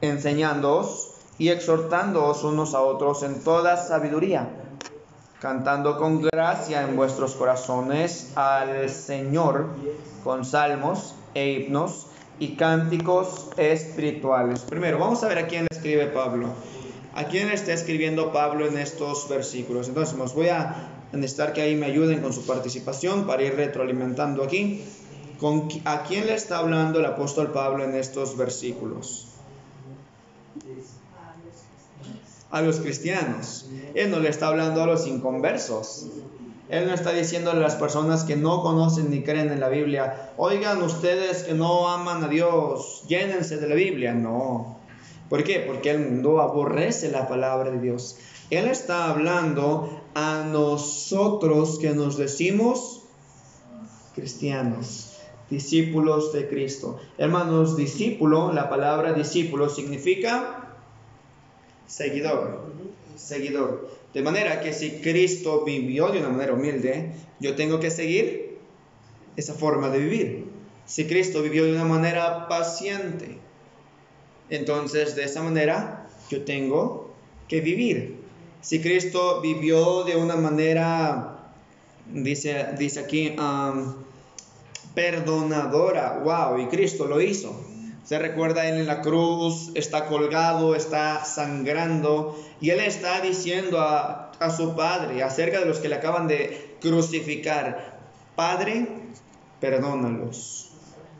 enseñándoos 0.00 1.15
y 1.38 1.48
exhortándoos 1.48 2.44
unos 2.44 2.74
a 2.74 2.80
otros 2.80 3.22
en 3.22 3.42
toda 3.42 3.76
sabiduría, 3.76 4.48
cantando 5.40 5.98
con 5.98 6.22
gracia 6.22 6.82
en 6.82 6.96
vuestros 6.96 7.34
corazones 7.34 8.32
al 8.36 8.88
Señor 8.88 9.66
con 10.24 10.44
salmos 10.44 11.14
e 11.34 11.50
himnos 11.50 12.06
y 12.38 12.56
cánticos 12.56 13.48
espirituales. 13.56 14.60
Primero, 14.62 14.98
vamos 14.98 15.22
a 15.22 15.28
ver 15.28 15.38
a 15.38 15.46
quién 15.46 15.66
escribe 15.70 16.06
Pablo. 16.06 16.48
¿A 17.14 17.24
quién 17.24 17.50
está 17.50 17.72
escribiendo 17.72 18.30
Pablo 18.32 18.66
en 18.66 18.76
estos 18.76 19.28
versículos? 19.28 19.88
Entonces, 19.88 20.16
nos 20.18 20.34
voy 20.34 20.48
a 20.48 20.90
necesitar 21.12 21.54
que 21.54 21.62
ahí 21.62 21.74
me 21.74 21.86
ayuden 21.86 22.20
con 22.20 22.32
su 22.32 22.46
participación 22.46 23.26
para 23.26 23.42
ir 23.42 23.54
retroalimentando 23.56 24.42
aquí. 24.42 24.84
¿Con, 25.40 25.68
¿A 25.84 26.02
quién 26.02 26.26
le 26.26 26.34
está 26.34 26.58
hablando 26.58 26.98
el 26.98 27.06
apóstol 27.06 27.52
Pablo 27.52 27.84
en 27.84 27.94
estos 27.94 28.36
versículos? 28.36 29.25
A 32.50 32.62
los 32.62 32.80
cristianos. 32.80 33.66
Él 33.94 34.10
no 34.10 34.20
le 34.20 34.28
está 34.28 34.48
hablando 34.48 34.82
a 34.82 34.86
los 34.86 35.06
inconversos. 35.06 36.06
Él 36.68 36.86
no 36.86 36.94
está 36.94 37.12
diciendo 37.12 37.52
a 37.52 37.54
las 37.54 37.76
personas 37.76 38.24
que 38.24 38.36
no 38.36 38.62
conocen 38.62 39.10
ni 39.10 39.22
creen 39.22 39.52
en 39.52 39.60
la 39.60 39.68
Biblia, 39.68 40.32
oigan 40.36 40.82
ustedes 40.82 41.44
que 41.44 41.54
no 41.54 41.88
aman 41.88 42.24
a 42.24 42.28
Dios, 42.28 43.04
llénense 43.06 43.58
de 43.58 43.68
la 43.68 43.76
Biblia. 43.76 44.14
No. 44.14 44.78
¿Por 45.28 45.44
qué? 45.44 45.60
Porque 45.60 45.90
el 45.90 46.00
mundo 46.00 46.40
aborrece 46.40 47.10
la 47.10 47.28
palabra 47.28 47.70
de 47.70 47.80
Dios. 47.80 48.16
Él 48.50 48.66
está 48.66 49.10
hablando 49.10 50.02
a 50.14 50.44
nosotros 50.50 51.78
que 51.78 51.90
nos 51.90 52.16
decimos 52.16 53.02
cristianos, 54.14 55.18
discípulos 55.50 56.32
de 56.32 56.48
Cristo. 56.48 56.98
Hermanos, 57.18 57.76
discípulo, 57.76 58.52
la 58.52 58.68
palabra 58.68 59.12
discípulo 59.12 59.68
significa 59.68 60.65
seguidor, 61.86 62.72
seguidor. 63.16 63.90
De 64.12 64.22
manera 64.22 64.60
que 64.60 64.72
si 64.72 65.00
Cristo 65.00 65.64
vivió 65.64 66.08
de 66.08 66.20
una 66.20 66.30
manera 66.30 66.54
humilde, 66.54 67.12
yo 67.40 67.54
tengo 67.54 67.80
que 67.80 67.90
seguir 67.90 68.58
esa 69.36 69.54
forma 69.54 69.90
de 69.90 69.98
vivir. 69.98 70.44
Si 70.86 71.06
Cristo 71.06 71.42
vivió 71.42 71.64
de 71.64 71.72
una 71.72 71.84
manera 71.84 72.48
paciente, 72.48 73.38
entonces 74.48 75.16
de 75.16 75.24
esa 75.24 75.42
manera 75.42 76.08
yo 76.30 76.44
tengo 76.44 77.10
que 77.48 77.60
vivir. 77.60 78.16
Si 78.60 78.80
Cristo 78.80 79.40
vivió 79.40 80.04
de 80.04 80.16
una 80.16 80.36
manera, 80.36 81.52
dice, 82.12 82.66
dice 82.78 83.00
aquí, 83.00 83.36
perdonadora, 84.94 86.20
wow, 86.24 86.60
y 86.60 86.66
Cristo 86.66 87.06
lo 87.06 87.20
hizo. 87.20 87.64
Se 88.06 88.18
recuerda 88.18 88.66
él 88.68 88.78
en 88.78 88.86
la 88.86 89.02
cruz, 89.02 89.72
está 89.74 90.06
colgado, 90.06 90.74
está 90.74 91.24
sangrando, 91.24 92.42
y 92.60 92.70
él 92.70 92.80
está 92.80 93.20
diciendo 93.20 93.80
a, 93.80 94.30
a 94.38 94.50
su 94.50 94.74
padre 94.74 95.22
acerca 95.22 95.60
de 95.60 95.66
los 95.66 95.78
que 95.80 95.88
le 95.88 95.96
acaban 95.96 96.28
de 96.28 96.76
crucificar, 96.80 97.96
Padre, 98.36 98.86
perdónalos, 99.60 100.68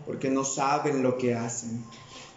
porque 0.05 0.29
no 0.29 0.45
saben 0.45 1.03
lo 1.03 1.17
que 1.17 1.35
hacen. 1.35 1.83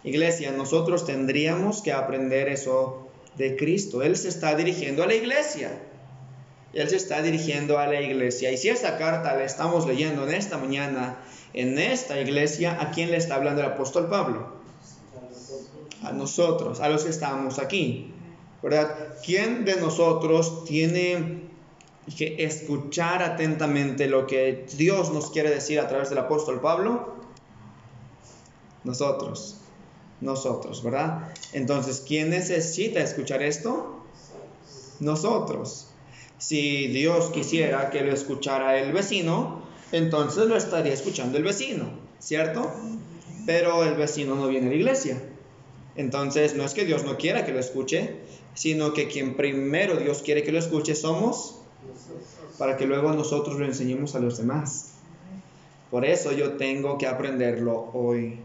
Iglesia, 0.02 0.52
nosotros 0.52 1.04
tendríamos 1.04 1.82
que 1.82 1.92
aprender 1.92 2.48
eso 2.48 3.10
de 3.36 3.56
Cristo. 3.56 4.02
Él 4.02 4.16
se 4.16 4.28
está 4.28 4.54
dirigiendo 4.54 5.02
a 5.02 5.06
la 5.06 5.14
iglesia. 5.14 5.78
Él 6.72 6.88
se 6.88 6.96
está 6.96 7.20
dirigiendo 7.20 7.78
a 7.78 7.86
la 7.86 8.00
iglesia. 8.00 8.50
Y 8.50 8.56
si 8.56 8.70
esta 8.70 8.96
carta 8.96 9.34
la 9.34 9.44
estamos 9.44 9.86
leyendo 9.86 10.26
en 10.26 10.34
esta 10.34 10.56
mañana, 10.56 11.18
en 11.52 11.78
esta 11.78 12.20
iglesia, 12.20 12.80
¿a 12.80 12.90
quién 12.90 13.10
le 13.10 13.16
está 13.16 13.36
hablando 13.36 13.62
el 13.62 13.68
apóstol 13.68 14.08
Pablo? 14.08 14.48
A 16.02 16.12
nosotros, 16.12 16.80
a 16.80 16.88
los 16.88 17.04
que 17.04 17.10
estamos 17.10 17.58
aquí. 17.58 18.12
¿Verdad? 18.62 19.16
¿Quién 19.24 19.64
de 19.64 19.76
nosotros 19.76 20.64
tiene 20.64 21.48
que 22.16 22.44
escuchar 22.44 23.22
atentamente 23.22 24.06
lo 24.06 24.26
que 24.26 24.66
Dios 24.76 25.12
nos 25.12 25.30
quiere 25.30 25.50
decir 25.50 25.80
a 25.80 25.88
través 25.88 26.10
del 26.10 26.18
apóstol 26.18 26.60
Pablo? 26.60 27.14
Nosotros 28.84 29.60
nosotros, 30.20 30.82
¿verdad? 30.82 31.32
Entonces, 31.52 32.04
¿quién 32.06 32.30
necesita 32.30 33.00
escuchar 33.00 33.42
esto? 33.42 34.04
Nosotros. 35.00 35.88
Si 36.38 36.88
Dios 36.88 37.30
quisiera 37.30 37.90
que 37.90 38.02
lo 38.02 38.12
escuchara 38.12 38.78
el 38.78 38.92
vecino, 38.92 39.62
entonces 39.92 40.46
lo 40.46 40.56
estaría 40.56 40.92
escuchando 40.92 41.38
el 41.38 41.44
vecino, 41.44 41.90
¿cierto? 42.18 42.70
Pero 43.46 43.84
el 43.84 43.94
vecino 43.94 44.34
no 44.34 44.48
viene 44.48 44.66
a 44.66 44.70
la 44.70 44.76
iglesia. 44.76 45.20
Entonces, 45.96 46.54
no 46.54 46.64
es 46.64 46.74
que 46.74 46.84
Dios 46.84 47.04
no 47.04 47.16
quiera 47.16 47.44
que 47.44 47.52
lo 47.52 47.58
escuche, 47.58 48.16
sino 48.54 48.92
que 48.92 49.08
quien 49.08 49.36
primero 49.36 49.96
Dios 49.96 50.22
quiere 50.22 50.42
que 50.42 50.52
lo 50.52 50.58
escuche 50.58 50.94
somos 50.94 51.56
para 52.58 52.76
que 52.76 52.86
luego 52.86 53.12
nosotros 53.12 53.58
lo 53.58 53.64
enseñemos 53.64 54.14
a 54.14 54.20
los 54.20 54.38
demás. 54.38 54.92
Por 55.90 56.04
eso 56.04 56.32
yo 56.32 56.52
tengo 56.52 56.98
que 56.98 57.06
aprenderlo 57.06 57.90
hoy. 57.92 58.38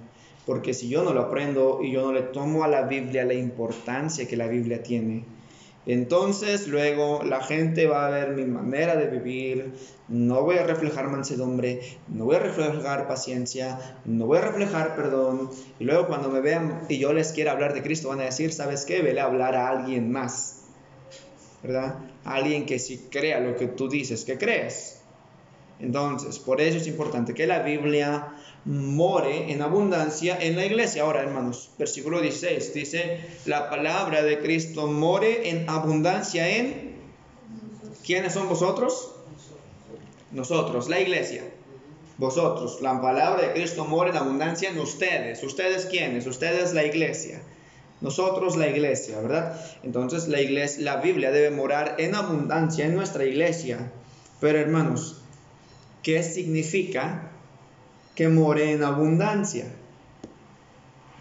Porque 0.45 0.73
si 0.73 0.89
yo 0.89 1.03
no 1.03 1.13
lo 1.13 1.21
aprendo 1.21 1.79
y 1.83 1.91
yo 1.91 2.01
no 2.01 2.11
le 2.11 2.21
tomo 2.21 2.63
a 2.63 2.67
la 2.67 2.83
Biblia 2.83 3.25
la 3.25 3.33
importancia 3.33 4.27
que 4.27 4.37
la 4.37 4.47
Biblia 4.47 4.83
tiene, 4.83 5.23
entonces 5.85 6.67
luego 6.67 7.21
la 7.23 7.43
gente 7.43 7.85
va 7.85 8.07
a 8.07 8.09
ver 8.09 8.29
mi 8.29 8.45
manera 8.45 8.95
de 8.95 9.07
vivir, 9.07 9.73
no 10.07 10.41
voy 10.41 10.57
a 10.57 10.63
reflejar 10.63 11.09
mansedumbre, 11.09 11.81
no 12.07 12.25
voy 12.25 12.37
a 12.37 12.39
reflejar 12.39 13.07
paciencia, 13.07 13.79
no 14.05 14.25
voy 14.25 14.39
a 14.39 14.41
reflejar 14.41 14.95
perdón. 14.95 15.51
Y 15.79 15.83
luego 15.83 16.07
cuando 16.07 16.29
me 16.29 16.41
vean 16.41 16.81
y 16.89 16.97
yo 16.97 17.13
les 17.13 17.33
quiera 17.33 17.51
hablar 17.51 17.73
de 17.73 17.83
Cristo 17.83 18.09
van 18.09 18.21
a 18.21 18.25
decir, 18.25 18.51
¿sabes 18.51 18.85
qué? 18.85 19.01
Vele 19.01 19.21
a 19.21 19.25
hablar 19.25 19.55
a 19.55 19.69
alguien 19.69 20.11
más, 20.11 20.63
¿verdad? 21.61 21.99
Alguien 22.23 22.65
que 22.65 22.79
sí 22.79 23.07
crea 23.11 23.39
lo 23.39 23.55
que 23.55 23.67
tú 23.67 23.87
dices 23.87 24.25
que 24.25 24.37
crees. 24.39 25.01
Entonces, 25.79 26.39
por 26.39 26.61
eso 26.61 26.77
es 26.77 26.87
importante 26.87 27.33
que 27.33 27.45
la 27.45 27.59
Biblia 27.59 28.33
more 28.65 29.51
en 29.51 29.62
abundancia 29.62 30.38
en 30.39 30.55
la 30.55 30.65
iglesia. 30.65 31.03
Ahora, 31.03 31.22
hermanos, 31.22 31.69
versículo 31.77 32.19
16 32.19 32.74
dice, 32.74 33.19
la 33.45 33.69
palabra 33.69 34.24
de 34.24 34.39
Cristo 34.39 34.88
more 34.88 35.50
en 35.50 35.69
abundancia 35.69 36.50
en... 36.50 36.95
¿Quiénes 38.03 38.34
son 38.34 38.50
vosotros? 38.50 39.12
Nosotros, 40.31 40.89
la 40.89 41.00
iglesia. 41.00 41.43
Vosotros, 42.17 42.81
la 42.81 43.01
palabra 43.01 43.48
de 43.48 43.53
Cristo 43.53 43.86
more 43.86 44.10
en 44.10 44.17
abundancia 44.17 44.69
en 44.69 44.79
ustedes. 44.79 45.43
¿Ustedes 45.43 45.86
quiénes? 45.86 46.25
Ustedes 46.27 46.74
la 46.74 46.84
iglesia. 46.84 47.41
Nosotros 48.01 48.57
la 48.57 48.67
iglesia, 48.67 49.19
¿verdad? 49.19 49.60
Entonces 49.84 50.27
la 50.27 50.41
iglesia, 50.41 50.84
la 50.84 50.98
Biblia 50.98 51.31
debe 51.31 51.50
morar 51.51 51.95
en 51.98 52.15
abundancia 52.15 52.86
en 52.86 52.95
nuestra 52.95 53.25
iglesia. 53.25 53.91
Pero 54.39 54.60
hermanos, 54.60 55.22
¿qué 56.03 56.22
significa 56.22 57.31
que 58.15 58.29
more 58.29 58.72
en 58.72 58.84
abundancia. 58.84 59.65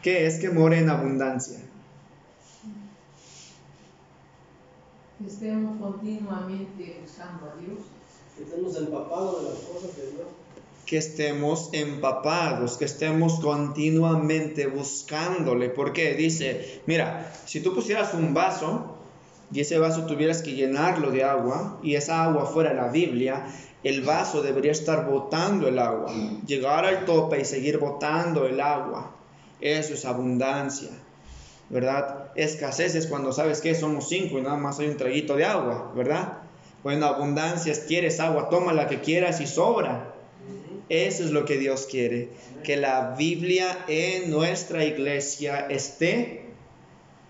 ¿Qué 0.03 0.27
es 0.27 0.39
que 0.39 0.51
more 0.51 0.79
en 0.79 0.89
abundancia? 0.89 1.59
Que 5.19 5.27
estemos 5.27 5.81
continuamente 5.81 6.99
buscando 7.01 7.51
a 7.51 7.61
Dios. 7.61 7.79
Que 8.37 8.45
estemos 8.45 8.77
empapados 8.77 9.43
de 9.43 9.51
las 9.51 9.59
cosas 9.61 9.97
de 9.97 10.03
Dios. 10.11 10.27
Que 10.87 10.99
estemos 10.99 11.71
empapados, 11.73 12.77
que 12.77 12.85
estemos 12.85 13.41
continuamente 13.41 14.67
buscándole. 14.67 15.71
Porque 15.71 16.15
dice, 16.15 16.83
mira, 16.87 17.33
si 17.47 17.61
tú 17.61 17.75
pusieras 17.75 18.15
un 18.15 18.35
vaso 18.35 18.99
y 19.51 19.61
ese 19.61 19.79
vaso 19.79 20.07
tuvieras 20.07 20.43
que 20.43 20.55
llenarlo 20.55 21.11
de 21.11 21.25
agua 21.25 21.79
y 21.83 21.95
esa 21.95 22.25
agua 22.25 22.47
fuera 22.47 22.75
la 22.75 22.89
Biblia, 22.89 23.47
el 23.85 24.01
vaso 24.01 24.43
debería 24.43 24.73
estar 24.73 25.07
botando 25.07 25.69
el 25.69 25.79
agua, 25.79 26.13
llegar 26.47 26.87
al 26.87 27.05
tope 27.05 27.41
y 27.41 27.45
seguir 27.45 27.79
botando 27.79 28.47
el 28.47 28.61
agua. 28.61 29.15
Eso 29.61 29.95
es 29.95 30.05
abundancia, 30.07 30.89
¿verdad? 31.69 32.31
Escasez 32.35 32.95
es 32.95 33.07
cuando 33.07 33.33
sabes 33.33 33.61
que 33.61 33.75
somos 33.75 34.09
cinco 34.09 34.39
y 34.39 34.43
nada 34.43 34.57
más 34.57 34.81
hay 34.81 34.89
un 34.89 34.97
traguito 34.97 35.37
de 35.37 35.45
agua, 35.45 35.93
¿verdad? 35.95 36.39
Bueno, 36.83 37.07
abundancia 37.07 37.73
es 37.73 37.81
quieres 37.81 38.21
agua, 38.21 38.49
toma 38.49 38.73
la 38.73 38.89
que 38.89 39.01
quieras 39.01 39.41
y 39.41 39.47
sobra. 39.47 40.15
Eso 40.89 41.25
es 41.25 41.31
lo 41.31 41.45
que 41.45 41.57
Dios 41.57 41.87
quiere, 41.91 42.29
que 42.63 42.77
la 42.77 43.15
Biblia 43.17 43.85
en 43.89 44.31
nuestra 44.31 44.85
iglesia 44.85 45.67
esté 45.71 46.45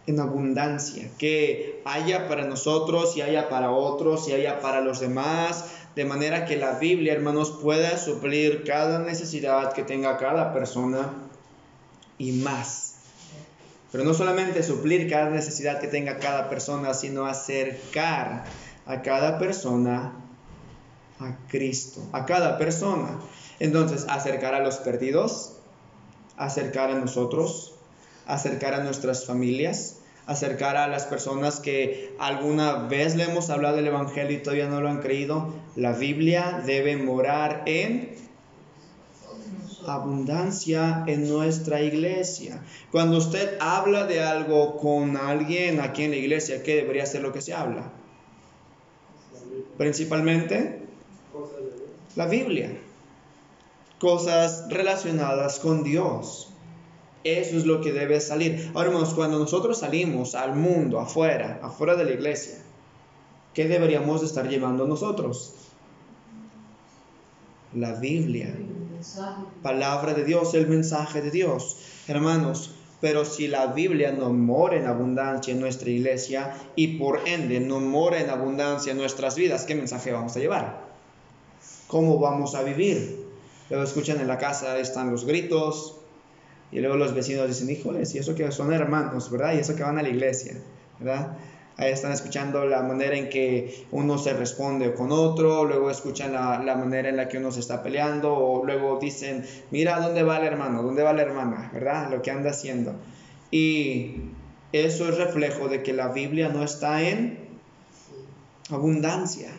en 0.06 0.20
abundancia, 0.20 1.08
que 1.18 1.80
haya 1.84 2.28
para 2.28 2.46
nosotros 2.46 3.16
y 3.16 3.22
haya 3.22 3.48
para 3.48 3.70
otros 3.70 4.28
y 4.28 4.32
haya 4.32 4.60
para 4.60 4.80
los 4.80 5.00
demás, 5.00 5.66
de 5.94 6.04
manera 6.04 6.44
que 6.44 6.56
la 6.56 6.78
Biblia, 6.78 7.12
hermanos, 7.12 7.58
pueda 7.62 7.96
suplir 7.98 8.64
cada 8.64 8.98
necesidad 8.98 9.72
que 9.72 9.84
tenga 9.84 10.16
cada 10.16 10.52
persona 10.52 11.12
y 12.18 12.32
más. 12.32 12.94
Pero 13.92 14.04
no 14.04 14.12
solamente 14.12 14.62
suplir 14.64 15.08
cada 15.08 15.30
necesidad 15.30 15.80
que 15.80 15.86
tenga 15.86 16.18
cada 16.18 16.48
persona, 16.48 16.94
sino 16.94 17.26
acercar 17.26 18.44
a 18.86 19.02
cada 19.02 19.38
persona 19.38 20.12
a 21.20 21.36
Cristo, 21.48 22.02
a 22.12 22.26
cada 22.26 22.58
persona. 22.58 23.20
Entonces, 23.60 24.06
acercar 24.08 24.54
a 24.54 24.60
los 24.60 24.78
perdidos, 24.78 25.52
acercar 26.36 26.90
a 26.90 26.94
nosotros, 26.98 27.74
acercar 28.26 28.74
a 28.74 28.82
nuestras 28.82 29.26
familias, 29.26 29.98
acercar 30.26 30.76
a 30.76 30.88
las 30.88 31.04
personas 31.06 31.60
que 31.60 32.14
alguna 32.18 32.74
vez 32.74 33.14
le 33.14 33.24
hemos 33.24 33.50
hablado 33.50 33.76
del 33.76 33.86
Evangelio 33.86 34.38
y 34.38 34.42
todavía 34.42 34.68
no 34.68 34.80
lo 34.80 34.88
han 34.88 35.00
creído. 35.00 35.52
La 35.76 35.92
Biblia 35.92 36.62
debe 36.64 36.96
morar 36.96 37.62
en 37.66 38.14
abundancia 39.86 41.04
en 41.06 41.28
nuestra 41.28 41.82
iglesia. 41.82 42.62
Cuando 42.90 43.18
usted 43.18 43.58
habla 43.60 44.06
de 44.06 44.22
algo 44.22 44.78
con 44.78 45.16
alguien 45.16 45.80
aquí 45.80 46.04
en 46.04 46.12
la 46.12 46.16
iglesia, 46.16 46.62
¿qué 46.62 46.76
debería 46.76 47.06
ser 47.06 47.22
lo 47.22 47.32
que 47.32 47.42
se 47.42 47.52
habla? 47.52 47.92
Principalmente 49.76 50.80
la 52.16 52.26
Biblia. 52.26 52.70
Cosas 53.98 54.66
relacionadas 54.70 55.58
con 55.58 55.82
Dios. 55.82 56.53
Eso 57.24 57.56
es 57.56 57.64
lo 57.64 57.80
que 57.80 57.92
debe 57.92 58.20
salir. 58.20 58.70
Ahora, 58.74 58.88
hermanos, 58.88 59.14
cuando 59.14 59.38
nosotros 59.38 59.78
salimos 59.78 60.34
al 60.34 60.54
mundo, 60.54 61.00
afuera, 61.00 61.58
afuera 61.62 61.96
de 61.96 62.04
la 62.04 62.12
iglesia, 62.12 62.58
¿qué 63.54 63.66
deberíamos 63.66 64.22
estar 64.22 64.46
llevando 64.46 64.86
nosotros? 64.86 65.54
La 67.74 67.94
Biblia. 67.94 68.54
Palabra 69.62 70.12
de 70.12 70.24
Dios, 70.24 70.52
el 70.54 70.68
mensaje 70.68 71.22
de 71.22 71.30
Dios. 71.30 71.78
Hermanos, 72.06 72.74
pero 73.00 73.24
si 73.24 73.48
la 73.48 73.68
Biblia 73.68 74.12
no 74.12 74.30
mora 74.30 74.76
en 74.76 74.86
abundancia 74.86 75.52
en 75.52 75.60
nuestra 75.60 75.90
iglesia 75.90 76.54
y 76.76 76.98
por 76.98 77.26
ende 77.26 77.60
no 77.60 77.80
mora 77.80 78.20
en 78.20 78.30
abundancia 78.30 78.92
en 78.92 78.98
nuestras 78.98 79.36
vidas, 79.36 79.64
¿qué 79.64 79.74
mensaje 79.74 80.12
vamos 80.12 80.36
a 80.36 80.40
llevar? 80.40 80.84
¿Cómo 81.86 82.18
vamos 82.18 82.54
a 82.54 82.62
vivir? 82.62 83.24
Luego 83.70 83.84
escuchan 83.84 84.20
en 84.20 84.28
la 84.28 84.38
casa, 84.38 84.78
están 84.78 85.10
los 85.10 85.24
gritos, 85.24 85.96
y 86.74 86.80
luego 86.80 86.96
los 86.96 87.14
vecinos 87.14 87.46
dicen, 87.46 87.70
híjoles, 87.70 88.12
y 88.16 88.18
eso 88.18 88.34
que 88.34 88.50
son 88.50 88.72
hermanos, 88.72 89.30
¿verdad? 89.30 89.54
Y 89.54 89.58
eso 89.58 89.76
que 89.76 89.84
van 89.84 89.96
a 89.96 90.02
la 90.02 90.08
iglesia, 90.08 90.54
¿verdad? 90.98 91.36
Ahí 91.76 91.92
están 91.92 92.10
escuchando 92.10 92.66
la 92.66 92.82
manera 92.82 93.16
en 93.16 93.28
que 93.28 93.86
uno 93.92 94.18
se 94.18 94.32
responde 94.32 94.92
con 94.92 95.12
otro, 95.12 95.64
luego 95.64 95.88
escuchan 95.88 96.32
la, 96.32 96.60
la, 96.62 96.74
manera 96.74 97.08
en 97.08 97.16
la 97.16 97.28
que 97.28 97.38
uno 97.38 97.52
se 97.52 97.60
está 97.60 97.80
peleando, 97.80 98.34
o 98.34 98.64
luego 98.64 98.98
dicen, 99.00 99.46
mira, 99.70 100.00
¿dónde 100.00 100.24
va 100.24 100.38
el 100.38 100.46
hermano? 100.46 100.82
¿Dónde 100.82 101.04
va 101.04 101.12
la 101.12 101.22
hermana? 101.22 101.70
¿Verdad? 101.72 102.10
Lo 102.10 102.22
que 102.22 102.32
anda 102.32 102.50
haciendo. 102.50 102.96
Y 103.52 104.16
eso 104.72 105.08
es 105.08 105.16
reflejo 105.16 105.68
de 105.68 105.84
que 105.84 105.92
la 105.92 106.08
Biblia 106.08 106.48
no 106.48 106.64
está 106.64 107.02
en 107.02 107.38
abundancia. 108.68 109.50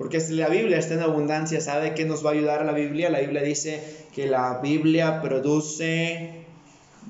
Porque 0.00 0.18
la 0.30 0.48
Biblia 0.48 0.78
está 0.78 0.94
en 0.94 1.00
abundancia, 1.00 1.60
¿sabe 1.60 1.94
qué 1.94 2.06
nos 2.06 2.24
va 2.24 2.30
a 2.30 2.32
ayudar 2.32 2.64
la 2.64 2.72
Biblia? 2.72 3.10
La 3.10 3.20
Biblia 3.20 3.42
dice 3.42 4.06
que 4.14 4.26
la 4.26 4.58
Biblia 4.62 5.20
produce 5.20 6.46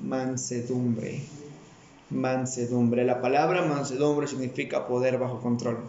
mansedumbre 0.03 1.21
mansedumbre. 2.11 3.05
La 3.05 3.21
palabra 3.21 3.63
mansedumbre 3.63 4.27
significa 4.27 4.87
poder 4.87 5.17
bajo 5.17 5.39
control. 5.39 5.79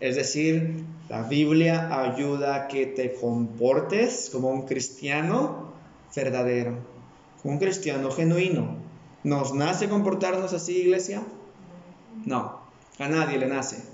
Es 0.00 0.16
decir, 0.16 0.84
la 1.08 1.22
Biblia 1.22 2.02
ayuda 2.02 2.54
a 2.56 2.68
que 2.68 2.86
te 2.86 3.14
comportes 3.14 4.30
como 4.32 4.50
un 4.50 4.66
cristiano 4.66 5.72
verdadero, 6.14 6.76
un 7.44 7.58
cristiano 7.58 8.10
genuino. 8.10 8.76
¿Nos 9.24 9.54
nace 9.54 9.88
comportarnos 9.88 10.52
así, 10.52 10.78
iglesia? 10.78 11.22
No, 12.26 12.60
a 12.98 13.08
nadie 13.08 13.38
le 13.38 13.46
nace. 13.46 13.91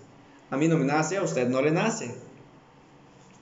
A 0.50 0.56
mí 0.56 0.68
no 0.68 0.78
me 0.78 0.84
nace, 0.84 1.16
a 1.16 1.22
usted 1.22 1.48
no 1.48 1.61
le 1.61 1.70
nace. 1.70 2.14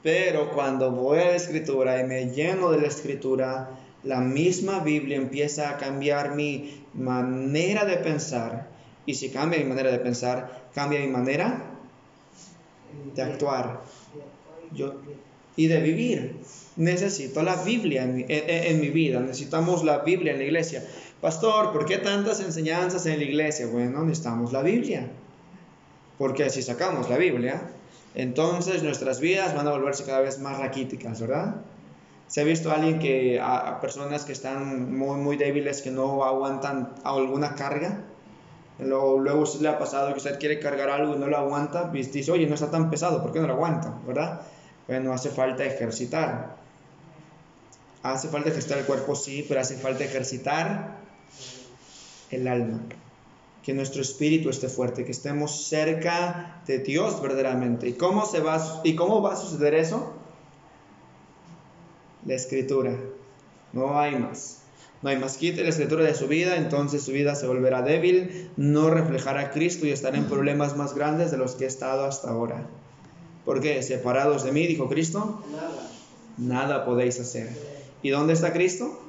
Pero 0.03 0.51
cuando 0.53 0.91
voy 0.91 1.19
a 1.19 1.27
la 1.27 1.37
escritura 1.37 2.01
y 2.01 2.05
me 2.05 2.31
lleno 2.31 2.71
de 2.71 2.81
la 2.81 2.87
escritura, 2.87 3.71
la 4.03 4.21
misma 4.21 4.81
Biblia 4.81 5.17
empieza 5.17 5.71
a 5.71 5.79
cambiar 5.79 6.35
mi 6.35 6.85
manera 6.95 7.85
de 7.85 7.97
pensar. 7.97 8.69
Y 9.05 9.15
si 9.15 9.31
cambia 9.31 9.59
mi 9.59 9.67
manera 9.67 9.91
de 9.91 9.99
pensar, 9.99 10.69
cambia 10.75 11.01
mi 11.01 11.09
manera 11.09 11.63
de 13.15 13.23
actuar 13.23 13.83
Yo, 14.73 14.95
y 15.57 15.67
de 15.69 15.81
vivir. 15.81 16.37
Necesito 16.77 17.43
la 17.43 17.57
Biblia 17.57 18.05
en 18.05 18.17
mi, 18.17 18.25
en 18.29 18.81
mi, 18.81 18.91
vida, 18.91 19.21
necesitamos 19.21 19.83
la 19.83 19.99
Biblia 19.99 20.33
en 20.33 20.39
la 20.39 20.45
iglesia. 20.45 20.85
Pastor, 21.21 21.73
¿por 21.73 21.87
qué 21.87 21.99
tantas 21.99 22.41
enseñanzas 22.41 23.07
en 23.07 23.19
la 23.19 23.25
iglesia? 23.25 23.67
Bueno, 23.67 24.05
necesitamos 24.05 24.53
la 24.53 24.63
Biblia. 24.63 25.09
Porque 26.19 26.49
si 26.51 26.63
sacamos 26.63 27.11
la 27.11 27.17
Biblia, 27.17 27.63
entonces 28.15 28.83
nuestras 28.83 29.21
vidas 29.21 29.55
van 29.55 29.67
a 29.69 29.73
volverse 29.73 30.05
cada 30.05 30.21
vez 30.21 30.39
más 30.39 30.59
raquíticas, 30.59 31.21
¿verdad? 31.21 31.57
Se 32.29 32.41
ha 32.41 32.45
visto 32.45 32.71
a 32.71 32.75
alguien 32.75 32.99
que, 32.99 33.39
a, 33.41 33.81
personas 33.81 34.25
que 34.25 34.33
están 34.33 34.97
muy, 34.97 35.19
muy 35.19 35.37
débiles, 35.37 35.83
que 35.83 35.91
no 35.91 36.25
aguantan 36.25 36.95
alguna 37.05 37.55
carga. 37.55 38.01
Luego, 38.79 39.19
luego 39.21 39.45
le 39.61 39.69
ha 39.69 39.79
pasado 39.79 40.13
que 40.13 40.19
usted 40.19 40.39
quiere 40.39 40.59
cargar 40.59 40.91
algo 40.91 41.15
y 41.15 41.19
no 41.19 41.29
lo 41.29 41.37
aguanta, 41.37 41.91
y 41.95 42.03
dice, 42.03 42.33
oye, 42.33 42.47
no 42.47 42.55
está 42.55 42.71
tan 42.71 42.91
pesado, 42.91 43.23
¿por 43.23 43.33
qué 43.33 43.41
no 43.41 43.47
lo 43.47 43.55
aguanta? 43.55 43.95
¿Verdad? 44.07 44.41
Bueno, 44.87 45.13
hace 45.13 45.31
falta 45.31 45.65
ejercitar. 45.65 46.57
Hace 48.03 48.29
falta 48.29 48.51
ejercitar 48.51 48.79
el 48.79 48.85
cuerpo, 48.85 49.15
sí, 49.15 49.45
pero 49.49 49.61
hace 49.61 49.77
falta 49.77 50.05
ejercitar 50.05 50.97
el 52.31 52.49
alma. 52.49 52.81
Que 53.67 53.75
nuestro 53.75 54.01
espíritu 54.01 54.49
esté 54.49 54.69
fuerte, 54.69 55.05
que 55.05 55.11
estemos 55.11 55.67
cerca 55.67 56.63
de 56.67 56.79
Dios 56.79 57.21
verdaderamente. 57.21 57.89
¿Y 57.89 57.93
cómo, 57.95 58.25
se 58.25 58.41
va, 58.41 58.81
¿Y 58.85 58.95
cómo 58.95 59.21
va 59.21 59.35
a 59.35 59.37
suceder 59.37 59.75
eso? 59.75 60.15
la 62.27 62.35
escritura. 62.35 62.97
No 63.73 63.99
hay 63.99 64.17
más. 64.17 64.63
No 65.03 65.11
hay 65.11 65.19
más. 65.19 65.37
Quite 65.37 65.63
la 65.63 65.69
escritura 65.69 66.05
de 66.05 66.15
su 66.15 66.27
vida, 66.27 66.57
entonces 66.57 67.03
su 67.03 67.13
vida 67.13 67.35
se 67.35 67.47
volverá 67.47 67.83
débil, 67.83 68.51
no 68.57 68.91
reflejará 68.91 69.41
a 69.41 69.51
Cristo 69.51 69.87
y 69.87 69.91
estará 69.91 70.17
en 70.19 70.25
problemas 70.27 70.77
más 70.77 70.95
grandes 70.95 71.31
de 71.31 71.37
los 71.37 71.55
que 71.55 71.65
he 71.65 71.69
estado 71.69 72.05
hasta 72.05 72.31
ahora. 72.31 72.67
¿Por 73.45 73.61
qué? 73.61 73.83
Separados 73.83 74.43
de 74.43 74.53
mí, 74.53 74.67
dijo 74.67 74.89
Cristo, 74.89 75.43
nada, 75.53 75.91
nada 76.37 76.85
podéis 76.85 77.21
hacer. 77.21 77.49
¿Y 78.03 78.11
dónde 78.11 78.33
está 78.33 78.53
Cristo? 78.53 79.01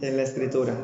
En 0.00 0.16
la 0.16 0.22
escritura. 0.22 0.74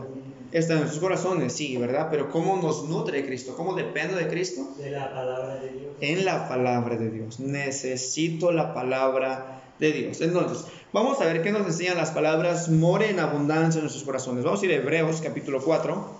Está 0.52 0.74
en 0.74 0.80
nuestros 0.80 1.00
corazones, 1.00 1.54
sí, 1.54 1.78
¿verdad? 1.78 2.08
Pero 2.10 2.30
¿cómo 2.30 2.58
nos 2.58 2.84
nutre 2.84 3.24
Cristo? 3.24 3.56
¿Cómo 3.56 3.74
dependo 3.74 4.16
de 4.16 4.28
Cristo? 4.28 4.68
De 4.76 4.90
la 4.90 5.10
palabra 5.10 5.54
de 5.54 5.72
Dios. 5.72 5.92
En 6.00 6.24
la 6.26 6.46
palabra 6.46 6.96
de 6.96 7.10
Dios. 7.10 7.40
Necesito 7.40 8.52
la 8.52 8.74
palabra 8.74 9.62
de 9.78 9.92
Dios. 9.92 10.20
Entonces, 10.20 10.66
vamos 10.92 11.18
a 11.22 11.24
ver 11.24 11.42
qué 11.42 11.52
nos 11.52 11.66
enseñan 11.66 11.96
las 11.96 12.10
palabras 12.10 12.68
more 12.68 13.08
en 13.08 13.18
abundancia 13.18 13.78
en 13.78 13.84
nuestros 13.84 14.04
corazones. 14.04 14.44
Vamos 14.44 14.60
a 14.60 14.66
ir 14.66 14.72
a 14.72 14.74
Hebreos 14.74 15.22
capítulo 15.22 15.62
4. 15.62 16.10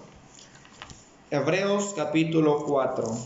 Hebreos 1.31 1.93
capítulo 1.95 2.65
4. 2.65 3.19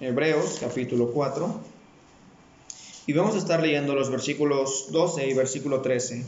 Hebreos 0.00 0.58
capítulo 0.60 1.10
4. 1.10 1.60
Y 3.08 3.12
vamos 3.12 3.34
a 3.34 3.38
estar 3.38 3.60
leyendo 3.60 3.94
los 3.94 4.08
versículos 4.08 4.86
12 4.90 5.28
y 5.28 5.34
versículo 5.34 5.80
13. 5.80 6.24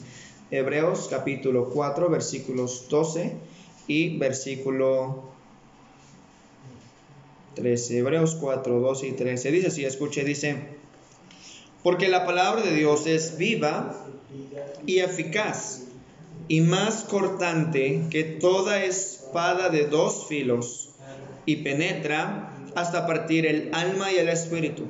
Hebreos 0.50 1.08
capítulo 1.10 1.68
4, 1.68 2.08
versículos 2.08 2.86
12 2.88 3.36
y 3.86 4.16
versículo 4.16 5.24
13. 7.54 7.98
Hebreos 7.98 8.34
4, 8.40 8.80
12 8.80 9.08
y 9.08 9.12
13. 9.12 9.50
Dice 9.50 9.66
así, 9.66 9.84
escuche, 9.84 10.24
dice, 10.24 10.56
porque 11.82 12.08
la 12.08 12.24
palabra 12.24 12.62
de 12.62 12.74
Dios 12.74 13.06
es 13.06 13.36
viva 13.36 14.06
y 14.86 15.00
eficaz 15.00 15.82
y 16.48 16.62
más 16.62 17.04
cortante 17.04 18.04
que 18.10 18.24
toda 18.24 18.82
espada 18.82 19.68
de 19.68 19.86
dos 19.86 20.28
filos 20.28 20.90
y 21.44 21.56
penetra 21.56 22.54
hasta 22.74 23.06
partir 23.06 23.44
el 23.44 23.68
alma 23.74 24.12
y 24.12 24.16
el 24.16 24.30
espíritu, 24.30 24.84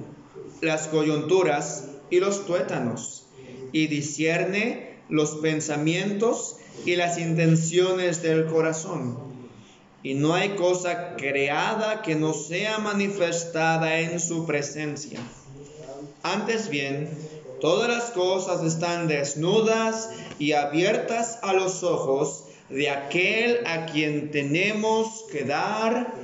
las 0.61 0.87
coyunturas 0.87 1.89
y 2.11 2.21
los 2.21 2.47
tuétanos, 2.47 3.27
y 3.73 3.89
discierne 3.89 4.88
los 5.09 5.37
pensamientos 5.37 6.57
y 6.85 6.97
las 6.97 7.19
intenciones 7.19 8.23
del 8.23 8.47
corazón. 8.47 9.19
Y 10.03 10.15
no 10.15 10.35
hay 10.35 10.51
cosa 10.51 11.17
creada 11.17 12.03
que 12.03 12.15
no 12.15 12.33
sea 12.33 12.79
manifestada 12.79 13.99
en 14.01 14.21
su 14.21 14.47
presencia. 14.47 15.19
Antes 16.23 16.69
bien, 16.69 17.11
todas 17.61 17.89
las 17.89 18.11
cosas 18.11 18.65
están 18.65 19.09
desnudas 19.09 20.11
y 20.39 20.53
abiertas 20.53 21.39
a 21.43 21.53
los 21.53 21.83
ojos 21.83 22.45
de 22.69 22.91
aquel 22.91 23.67
a 23.67 23.87
quien 23.87 24.31
tenemos 24.31 25.25
que 25.33 25.45
dar 25.45 26.15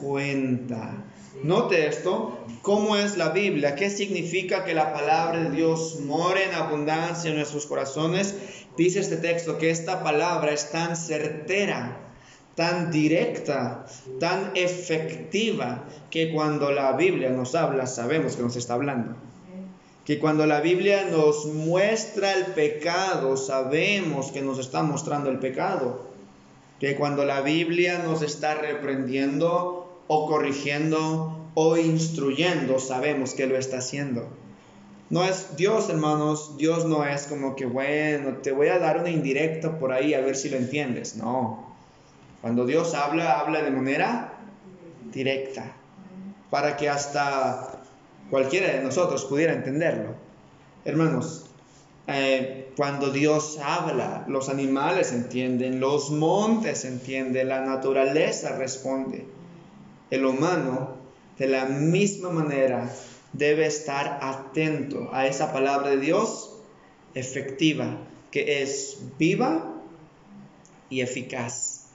cuenta. 0.00 1.04
Note 1.42 1.88
esto, 1.88 2.38
¿cómo 2.62 2.96
es 2.96 3.16
la 3.16 3.30
Biblia? 3.30 3.74
¿Qué 3.74 3.90
significa 3.90 4.64
que 4.64 4.74
la 4.74 4.92
palabra 4.92 5.40
de 5.40 5.50
Dios 5.50 5.98
more 6.06 6.44
en 6.44 6.54
abundancia 6.54 7.30
en 7.30 7.36
nuestros 7.36 7.66
corazones? 7.66 8.36
Dice 8.76 9.00
este 9.00 9.16
texto 9.16 9.58
que 9.58 9.70
esta 9.70 10.04
palabra 10.04 10.52
es 10.52 10.70
tan 10.70 10.96
certera, 10.96 11.96
tan 12.54 12.92
directa, 12.92 13.86
tan 14.20 14.52
efectiva, 14.54 15.82
que 16.10 16.32
cuando 16.32 16.70
la 16.70 16.92
Biblia 16.92 17.30
nos 17.30 17.56
habla 17.56 17.88
sabemos 17.88 18.36
que 18.36 18.42
nos 18.42 18.54
está 18.54 18.74
hablando. 18.74 19.16
Que 20.04 20.20
cuando 20.20 20.46
la 20.46 20.60
Biblia 20.60 21.08
nos 21.10 21.46
muestra 21.46 22.34
el 22.34 22.46
pecado, 22.46 23.36
sabemos 23.36 24.30
que 24.30 24.42
nos 24.42 24.60
está 24.60 24.84
mostrando 24.84 25.28
el 25.28 25.40
pecado. 25.40 26.06
Que 26.78 26.94
cuando 26.94 27.24
la 27.24 27.40
Biblia 27.40 27.98
nos 27.98 28.22
está 28.22 28.54
reprendiendo, 28.54 29.81
o 30.14 30.26
corrigiendo 30.26 31.48
o 31.54 31.78
instruyendo, 31.78 32.78
sabemos 32.78 33.32
que 33.32 33.46
lo 33.46 33.56
está 33.56 33.78
haciendo. 33.78 34.28
No 35.08 35.24
es 35.24 35.56
Dios, 35.56 35.88
hermanos, 35.88 36.58
Dios 36.58 36.84
no 36.84 37.06
es 37.06 37.22
como 37.24 37.56
que, 37.56 37.64
bueno, 37.64 38.36
te 38.42 38.52
voy 38.52 38.68
a 38.68 38.78
dar 38.78 38.98
una 38.98 39.08
indirecta 39.08 39.78
por 39.78 39.90
ahí 39.90 40.12
a 40.12 40.20
ver 40.20 40.36
si 40.36 40.50
lo 40.50 40.58
entiendes. 40.58 41.16
No. 41.16 41.72
Cuando 42.42 42.66
Dios 42.66 42.92
habla, 42.92 43.40
habla 43.40 43.62
de 43.62 43.70
manera 43.70 44.34
directa, 45.10 45.72
para 46.50 46.76
que 46.76 46.90
hasta 46.90 47.82
cualquiera 48.28 48.70
de 48.70 48.82
nosotros 48.82 49.24
pudiera 49.24 49.54
entenderlo. 49.54 50.14
Hermanos, 50.84 51.46
eh, 52.06 52.70
cuando 52.76 53.10
Dios 53.10 53.58
habla, 53.64 54.26
los 54.28 54.50
animales 54.50 55.10
entienden, 55.12 55.80
los 55.80 56.10
montes 56.10 56.84
entienden, 56.84 57.48
la 57.48 57.62
naturaleza 57.62 58.58
responde 58.58 59.26
el 60.12 60.26
humano 60.26 60.98
de 61.38 61.48
la 61.48 61.64
misma 61.64 62.28
manera 62.28 62.94
debe 63.32 63.64
estar 63.64 64.18
atento 64.20 65.08
a 65.10 65.26
esa 65.26 65.54
palabra 65.54 65.88
de 65.88 65.96
Dios 65.96 66.50
efectiva, 67.14 67.96
que 68.30 68.60
es 68.60 68.98
viva 69.18 69.72
y 70.90 71.00
eficaz. 71.00 71.86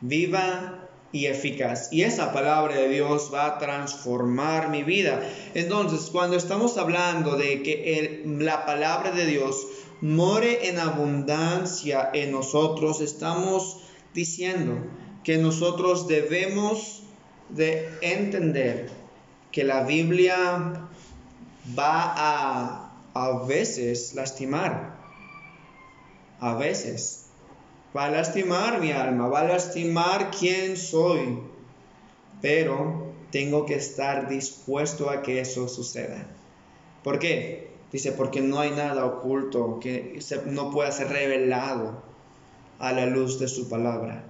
Viva 0.00 0.88
y 1.10 1.26
eficaz. 1.26 1.92
Y 1.92 2.02
esa 2.02 2.32
palabra 2.32 2.76
de 2.76 2.88
Dios 2.90 3.32
va 3.34 3.46
a 3.46 3.58
transformar 3.58 4.68
mi 4.70 4.84
vida. 4.84 5.20
Entonces, 5.54 6.10
cuando 6.12 6.36
estamos 6.36 6.78
hablando 6.78 7.36
de 7.36 7.64
que 7.64 8.22
la 8.24 8.66
palabra 8.66 9.10
de 9.10 9.26
Dios 9.26 9.66
more 10.00 10.68
en 10.68 10.78
abundancia 10.78 12.08
en 12.14 12.30
nosotros, 12.30 13.00
estamos 13.00 13.80
diciendo 14.14 14.78
que 15.24 15.38
nosotros 15.38 16.06
debemos 16.06 16.97
de 17.50 17.88
entender 18.02 18.90
que 19.52 19.64
la 19.64 19.84
Biblia 19.84 20.36
va 21.78 22.14
a 22.16 22.88
a 23.18 23.44
veces 23.46 24.14
lastimar, 24.14 24.96
a 26.38 26.54
veces 26.54 27.26
va 27.96 28.04
a 28.04 28.10
lastimar 28.10 28.80
mi 28.80 28.92
alma, 28.92 29.26
va 29.26 29.40
a 29.40 29.44
lastimar 29.44 30.30
quién 30.30 30.76
soy, 30.76 31.40
pero 32.40 33.12
tengo 33.32 33.66
que 33.66 33.74
estar 33.74 34.28
dispuesto 34.28 35.10
a 35.10 35.22
que 35.22 35.40
eso 35.40 35.68
suceda. 35.68 36.26
¿Por 37.02 37.18
qué? 37.18 37.72
Dice, 37.90 38.12
porque 38.12 38.40
no 38.40 38.60
hay 38.60 38.70
nada 38.70 39.04
oculto 39.04 39.80
que 39.80 40.20
no 40.46 40.70
pueda 40.70 40.92
ser 40.92 41.08
revelado 41.08 42.02
a 42.78 42.92
la 42.92 43.06
luz 43.06 43.40
de 43.40 43.48
su 43.48 43.68
palabra. 43.68 44.24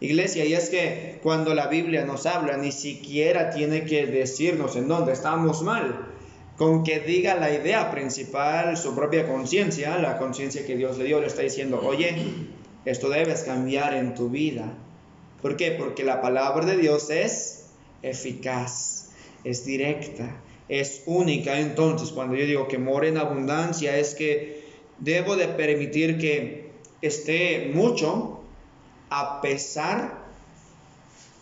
Iglesia, 0.00 0.44
y 0.44 0.54
es 0.54 0.70
que 0.70 1.18
cuando 1.22 1.54
la 1.54 1.66
Biblia 1.66 2.04
nos 2.04 2.26
habla, 2.26 2.56
ni 2.56 2.70
siquiera 2.70 3.50
tiene 3.50 3.84
que 3.84 4.06
decirnos 4.06 4.76
en 4.76 4.86
dónde 4.86 5.12
estamos 5.12 5.62
mal. 5.62 6.06
Con 6.56 6.84
que 6.84 7.00
diga 7.00 7.34
la 7.34 7.52
idea 7.52 7.90
principal, 7.90 8.76
su 8.76 8.94
propia 8.94 9.26
conciencia, 9.26 9.98
la 9.98 10.18
conciencia 10.18 10.66
que 10.66 10.76
Dios 10.76 10.98
le 10.98 11.04
dio, 11.04 11.20
le 11.20 11.26
está 11.26 11.42
diciendo, 11.42 11.80
oye, 11.84 12.16
esto 12.84 13.08
debes 13.08 13.42
cambiar 13.42 13.94
en 13.94 14.14
tu 14.14 14.28
vida. 14.28 14.72
¿Por 15.42 15.56
qué? 15.56 15.72
Porque 15.72 16.04
la 16.04 16.20
palabra 16.20 16.66
de 16.66 16.76
Dios 16.76 17.10
es 17.10 17.66
eficaz, 18.02 19.10
es 19.44 19.64
directa, 19.64 20.40
es 20.68 21.02
única. 21.06 21.58
Entonces, 21.58 22.10
cuando 22.10 22.36
yo 22.36 22.44
digo 22.44 22.68
que 22.68 22.78
more 22.78 23.08
en 23.08 23.18
abundancia, 23.18 23.96
es 23.96 24.14
que 24.14 24.62
debo 24.98 25.36
de 25.36 25.48
permitir 25.48 26.18
que 26.18 26.70
esté 27.02 27.70
mucho 27.72 28.37
a 29.10 29.40
pesar 29.40 30.18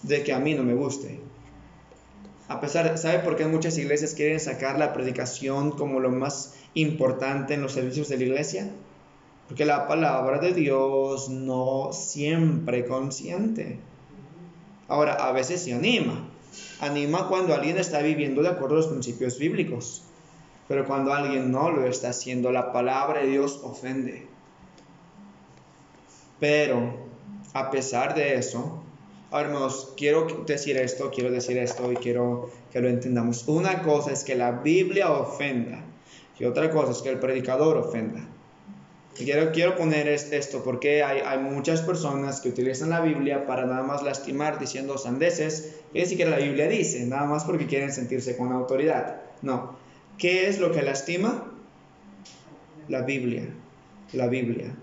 de 0.02 0.22
que 0.22 0.33
a 0.33 0.38
mí 0.38 0.55
no 0.55 0.62
me 0.62 0.74
guste. 0.74 1.20
A 2.48 2.61
pesar, 2.61 2.96
¿sabe 2.96 3.18
por 3.20 3.37
qué 3.37 3.46
muchas 3.46 3.76
iglesias 3.76 4.14
quieren 4.14 4.38
sacar 4.38 4.79
la 4.79 4.92
predicación 4.92 5.72
como 5.72 5.98
lo 5.98 6.11
más 6.11 6.55
importante 6.74 7.55
en 7.55 7.62
los 7.62 7.72
servicios 7.72 8.09
de 8.09 8.18
la 8.18 8.24
iglesia? 8.24 8.70
Porque 9.48 9.64
la 9.64 9.88
palabra 9.88 10.38
de 10.38 10.52
Dios 10.52 11.29
no 11.29 11.90
siempre 11.92 12.87
consciente. 12.87 13.81
Ahora, 14.87 15.14
a 15.14 15.33
veces 15.33 15.62
se 15.62 15.72
anima. 15.72 16.29
Anima 16.81 17.29
cuando 17.29 17.52
alguien 17.52 17.79
está 17.79 18.00
viviendo 18.00 18.42
de 18.42 18.48
acuerdo 18.48 18.76
a 18.76 18.79
los 18.79 18.88
principios 18.88 19.38
bíblicos. 19.38 20.05
Pero 20.68 20.87
cuando 20.87 21.12
alguien 21.12 21.50
no 21.50 21.70
lo 21.70 21.87
está 21.87 22.11
haciendo, 22.11 22.52
la 22.52 22.72
palabra 22.72 23.20
de 23.20 23.29
Dios 23.29 23.61
ofende. 23.62 24.26
Pero 26.38 27.06
a 27.57 27.71
pesar 27.71 28.14
de 28.14 28.35
eso, 28.35 28.83
hermanos, 29.33 29.95
quiero 29.97 30.27
decir 30.47 30.77
esto, 30.77 31.11
quiero 31.11 31.31
decir 31.31 31.57
esto 31.59 31.90
y 31.90 31.97
quiero 31.97 32.51
que 32.73 32.81
lo 32.81 32.88
entendamos. 32.88 33.49
Una 33.49 33.83
cosa 33.83 34.12
es 34.12 34.25
que 34.25 34.35
la 34.35 34.53
Biblia 34.53 35.11
ofenda 35.11 35.85
y 36.38 36.45
otra 36.45 36.71
cosa 36.71 36.92
es 36.92 36.99
que 36.99 37.09
el 37.09 37.19
predicador 37.19 37.79
ofenda. 37.79 38.21
Y 39.19 39.25
quiero, 39.25 39.51
quiero 39.53 39.77
poner 39.77 40.09
esto 40.09 40.62
porque 40.62 41.03
hay, 41.03 41.21
hay, 41.25 41.38
muchas 41.38 41.81
personas 41.81 42.42
que 42.42 42.51
utilizan 42.51 42.90
la 42.90 43.01
Biblia 43.01 43.47
para 43.47 43.64
nada 43.64 43.83
más 43.83 44.03
lastimar 44.03 44.59
diciendo 44.59 44.99
sandeces 44.99 45.77
que 45.95 46.01
ni 46.01 46.07
siquiera 46.07 46.33
la 46.33 46.37
Biblia 46.37 46.69
dice, 46.69 47.07
nada 47.07 47.25
más 47.25 47.45
porque 47.45 47.66
quieren 47.66 47.90
sentirse 47.90 48.37
con 48.37 48.53
autoridad. 48.53 49.23
No. 49.40 49.77
¿Qué 50.19 50.49
es 50.49 50.61
lo 50.61 50.71
que 50.71 50.83
lastima? 50.83 51.51
La 52.88 53.03
Biblia. 53.03 53.49
La 54.12 54.27
Biblia. 54.27 54.75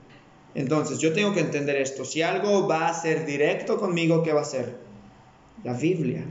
Entonces, 0.55 0.99
yo 0.99 1.13
tengo 1.13 1.33
que 1.33 1.39
entender 1.39 1.77
esto. 1.77 2.05
Si 2.05 2.21
algo 2.21 2.67
va 2.67 2.87
a 2.87 2.93
ser 2.93 3.25
directo 3.25 3.77
conmigo, 3.77 4.23
¿qué 4.23 4.33
va 4.33 4.41
a 4.41 4.45
ser? 4.45 4.77
La 5.63 5.73
Biblia. 5.73 6.25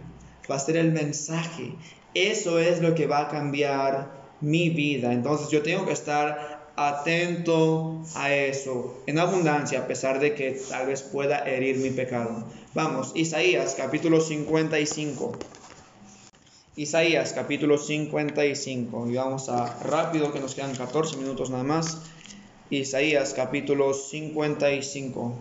Va 0.50 0.56
a 0.56 0.60
ser 0.60 0.76
el 0.76 0.92
mensaje. 0.92 1.74
Eso 2.14 2.58
es 2.58 2.80
lo 2.80 2.94
que 2.94 3.06
va 3.06 3.22
a 3.22 3.28
cambiar 3.28 4.10
mi 4.40 4.70
vida. 4.70 5.12
Entonces, 5.12 5.48
yo 5.48 5.62
tengo 5.62 5.86
que 5.86 5.92
estar 5.92 6.62
atento 6.76 8.02
a 8.14 8.32
eso 8.34 9.02
en 9.06 9.18
abundancia, 9.18 9.80
a 9.80 9.86
pesar 9.86 10.20
de 10.20 10.34
que 10.34 10.52
tal 10.68 10.86
vez 10.86 11.02
pueda 11.02 11.38
herir 11.38 11.76
mi 11.78 11.90
pecado. 11.90 12.44
Vamos, 12.74 13.12
Isaías 13.14 13.74
capítulo 13.76 14.20
55. 14.20 15.32
Isaías 16.76 17.32
capítulo 17.34 17.76
55. 17.76 19.10
Y 19.10 19.14
vamos 19.16 19.48
a 19.48 19.78
rápido, 19.82 20.32
que 20.32 20.40
nos 20.40 20.54
quedan 20.54 20.74
14 20.74 21.16
minutos 21.16 21.50
nada 21.50 21.64
más. 21.64 21.98
Isaías 22.72 23.34
capítulo 23.34 23.92
55. 23.92 25.38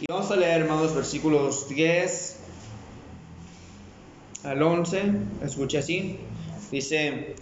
Y 0.00 0.06
vamos 0.08 0.30
a 0.30 0.36
leer, 0.36 0.62
hermanos, 0.62 0.94
versículos 0.94 1.68
10 1.68 2.36
al 4.44 4.62
11. 4.62 5.02
Escuche 5.44 5.76
así. 5.76 6.16
Dice, 6.70 7.34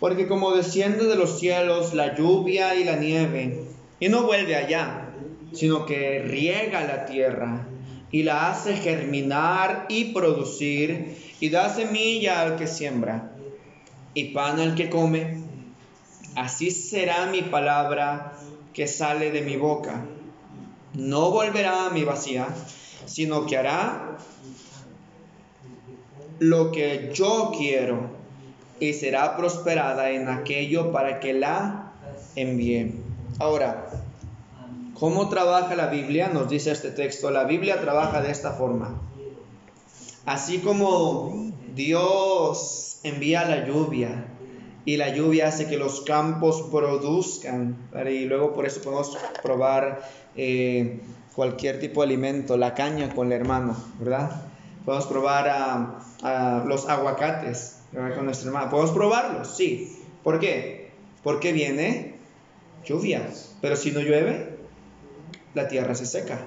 porque 0.00 0.26
como 0.26 0.50
desciende 0.50 1.04
de 1.04 1.14
los 1.14 1.38
cielos 1.38 1.94
la 1.94 2.16
lluvia 2.16 2.74
y 2.74 2.82
la 2.82 2.96
nieve, 2.96 3.66
y 4.00 4.08
no 4.08 4.24
vuelve 4.24 4.56
allá, 4.56 5.12
sino 5.52 5.86
que 5.86 6.24
riega 6.26 6.80
la 6.88 7.06
tierra, 7.06 7.68
y 8.10 8.24
la 8.24 8.50
hace 8.50 8.74
germinar 8.74 9.86
y 9.88 10.06
producir 10.06 11.16
y 11.38 11.50
da 11.50 11.72
semilla 11.72 12.40
al 12.40 12.56
que 12.56 12.66
siembra 12.66 13.30
y 14.12 14.30
pan 14.34 14.58
al 14.58 14.74
que 14.74 14.90
come. 14.90 15.50
Así 16.36 16.70
será 16.70 17.26
mi 17.26 17.42
palabra 17.42 18.32
que 18.72 18.86
sale 18.86 19.30
de 19.30 19.42
mi 19.42 19.56
boca. 19.56 20.04
No 20.94 21.30
volverá 21.30 21.86
a 21.86 21.90
mi 21.90 22.04
vacía, 22.04 22.48
sino 23.06 23.46
que 23.46 23.56
hará 23.56 24.16
lo 26.38 26.72
que 26.72 27.10
yo 27.12 27.52
quiero 27.56 28.10
y 28.78 28.92
será 28.94 29.36
prosperada 29.36 30.10
en 30.10 30.28
aquello 30.28 30.92
para 30.92 31.20
que 31.20 31.34
la 31.34 31.92
envíe. 32.36 32.94
Ahora, 33.38 33.90
¿cómo 34.94 35.28
trabaja 35.28 35.74
la 35.74 35.86
Biblia? 35.86 36.28
Nos 36.28 36.48
dice 36.48 36.70
este 36.70 36.90
texto. 36.90 37.30
La 37.30 37.44
Biblia 37.44 37.80
trabaja 37.80 38.22
de 38.22 38.30
esta 38.30 38.52
forma. 38.52 39.00
Así 40.26 40.58
como 40.58 41.52
Dios 41.74 43.00
envía 43.02 43.44
la 43.44 43.66
lluvia 43.66 44.29
y 44.84 44.96
la 44.96 45.14
lluvia 45.14 45.48
hace 45.48 45.66
que 45.66 45.76
los 45.76 46.02
campos 46.02 46.68
produzcan, 46.70 47.76
y 48.08 48.24
luego 48.24 48.54
por 48.54 48.66
eso 48.66 48.80
podemos 48.82 49.16
probar 49.42 50.02
eh, 50.36 51.00
cualquier 51.34 51.80
tipo 51.80 52.00
de 52.00 52.06
alimento, 52.06 52.56
la 52.56 52.74
caña 52.74 53.14
con 53.14 53.28
el 53.28 53.40
hermano, 53.40 53.76
¿verdad? 53.98 54.42
Podemos 54.84 55.06
probar 55.06 55.48
a, 55.48 56.64
los 56.66 56.88
aguacates 56.88 57.78
con 57.92 58.24
nuestro 58.24 58.48
hermano. 58.48 58.70
Podemos 58.70 58.92
probarlos, 58.92 59.56
sí. 59.56 59.98
¿Por 60.22 60.38
qué? 60.38 60.90
Porque 61.22 61.52
viene 61.52 62.14
lluvia. 62.84 63.28
Pero 63.60 63.76
si 63.76 63.90
no 63.92 64.00
llueve, 64.00 64.58
la 65.54 65.68
tierra 65.68 65.94
se 65.94 66.06
seca. 66.06 66.40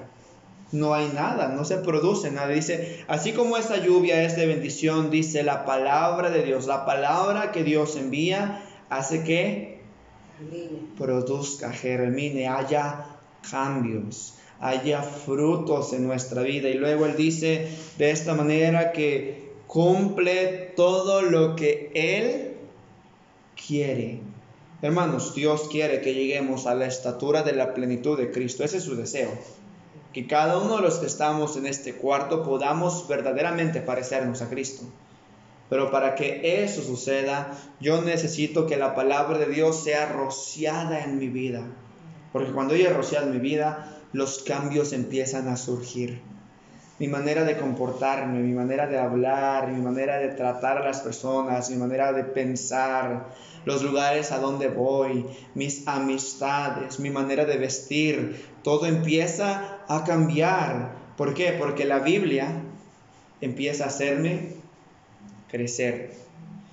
No 0.74 0.92
hay 0.92 1.08
nada, 1.14 1.48
no 1.48 1.64
se 1.64 1.78
produce 1.78 2.30
nada. 2.30 2.48
Dice, 2.48 3.04
así 3.08 3.32
como 3.32 3.56
esa 3.56 3.78
lluvia 3.78 4.22
es 4.24 4.36
de 4.36 4.46
bendición, 4.46 5.10
dice 5.10 5.42
la 5.42 5.64
palabra 5.64 6.30
de 6.30 6.42
Dios, 6.42 6.66
la 6.66 6.84
palabra 6.84 7.52
que 7.52 7.64
Dios 7.64 7.96
envía 7.96 8.62
hace 8.90 9.24
que 9.24 9.80
produzca, 10.98 11.72
germine, 11.72 12.48
haya 12.48 13.06
cambios 13.50 14.34
haya 14.64 15.02
frutos 15.02 15.92
en 15.92 16.06
nuestra 16.06 16.42
vida. 16.42 16.68
Y 16.68 16.74
luego 16.74 17.04
Él 17.06 17.16
dice 17.16 17.68
de 17.98 18.10
esta 18.10 18.34
manera 18.34 18.92
que 18.92 19.52
cumple 19.66 20.72
todo 20.74 21.22
lo 21.22 21.54
que 21.54 21.90
Él 21.94 22.56
quiere. 23.66 24.20
Hermanos, 24.82 25.34
Dios 25.34 25.68
quiere 25.70 26.00
que 26.00 26.14
lleguemos 26.14 26.66
a 26.66 26.74
la 26.74 26.86
estatura 26.86 27.42
de 27.42 27.52
la 27.52 27.74
plenitud 27.74 28.18
de 28.18 28.30
Cristo. 28.30 28.64
Ese 28.64 28.78
es 28.78 28.84
su 28.84 28.96
deseo. 28.96 29.30
Que 30.14 30.28
cada 30.28 30.58
uno 30.58 30.76
de 30.76 30.82
los 30.82 30.98
que 30.98 31.06
estamos 31.06 31.56
en 31.56 31.66
este 31.66 31.96
cuarto 31.96 32.44
podamos 32.44 33.08
verdaderamente 33.08 33.80
parecernos 33.80 34.42
a 34.42 34.48
Cristo. 34.48 34.84
Pero 35.68 35.90
para 35.90 36.14
que 36.14 36.62
eso 36.62 36.82
suceda, 36.82 37.58
yo 37.80 38.00
necesito 38.00 38.68
que 38.68 38.76
la 38.76 38.94
palabra 38.94 39.38
de 39.38 39.46
Dios 39.46 39.82
sea 39.82 40.12
rociada 40.12 41.02
en 41.02 41.18
mi 41.18 41.26
vida. 41.26 41.66
Porque 42.32 42.52
cuando 42.52 42.74
ella 42.74 42.90
es 42.90 42.96
rociada 42.96 43.26
en 43.26 43.32
mi 43.32 43.40
vida, 43.40 43.98
los 44.12 44.44
cambios 44.44 44.92
empiezan 44.92 45.48
a 45.48 45.56
surgir. 45.56 46.20
Mi 47.00 47.08
manera 47.08 47.42
de 47.42 47.56
comportarme, 47.56 48.38
mi 48.38 48.54
manera 48.54 48.86
de 48.86 49.00
hablar, 49.00 49.66
mi 49.66 49.82
manera 49.82 50.18
de 50.18 50.28
tratar 50.28 50.78
a 50.78 50.84
las 50.84 51.00
personas, 51.00 51.70
mi 51.70 51.76
manera 51.76 52.12
de 52.12 52.22
pensar, 52.22 53.34
los 53.64 53.82
lugares 53.82 54.30
a 54.30 54.38
donde 54.38 54.68
voy, 54.68 55.26
mis 55.56 55.88
amistades, 55.88 57.00
mi 57.00 57.10
manera 57.10 57.44
de 57.46 57.56
vestir, 57.56 58.46
todo 58.62 58.86
empieza 58.86 59.73
a 59.88 60.04
cambiar. 60.04 60.92
¿Por 61.16 61.34
qué? 61.34 61.56
Porque 61.58 61.84
la 61.84 62.00
Biblia 62.00 62.62
empieza 63.40 63.84
a 63.84 63.88
hacerme 63.88 64.54
crecer. 65.48 66.12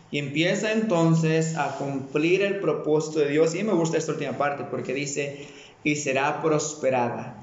Y 0.09 0.19
empieza 0.19 0.73
entonces 0.73 1.55
a 1.55 1.77
cumplir 1.77 2.41
el 2.41 2.59
propósito 2.59 3.19
de 3.19 3.29
Dios. 3.29 3.55
Y 3.55 3.63
me 3.63 3.73
gusta 3.73 3.97
esta 3.97 4.11
última 4.11 4.37
parte 4.37 4.65
porque 4.69 4.93
dice, 4.93 5.47
y 5.83 5.95
será 5.95 6.41
prosperada. 6.41 7.37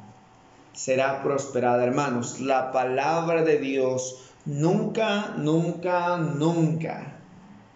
Será 0.72 1.22
prosperada, 1.22 1.82
hermanos. 1.84 2.40
La 2.40 2.72
palabra 2.72 3.42
de 3.42 3.58
Dios 3.58 4.32
nunca, 4.44 5.34
nunca, 5.38 6.18
nunca 6.18 7.18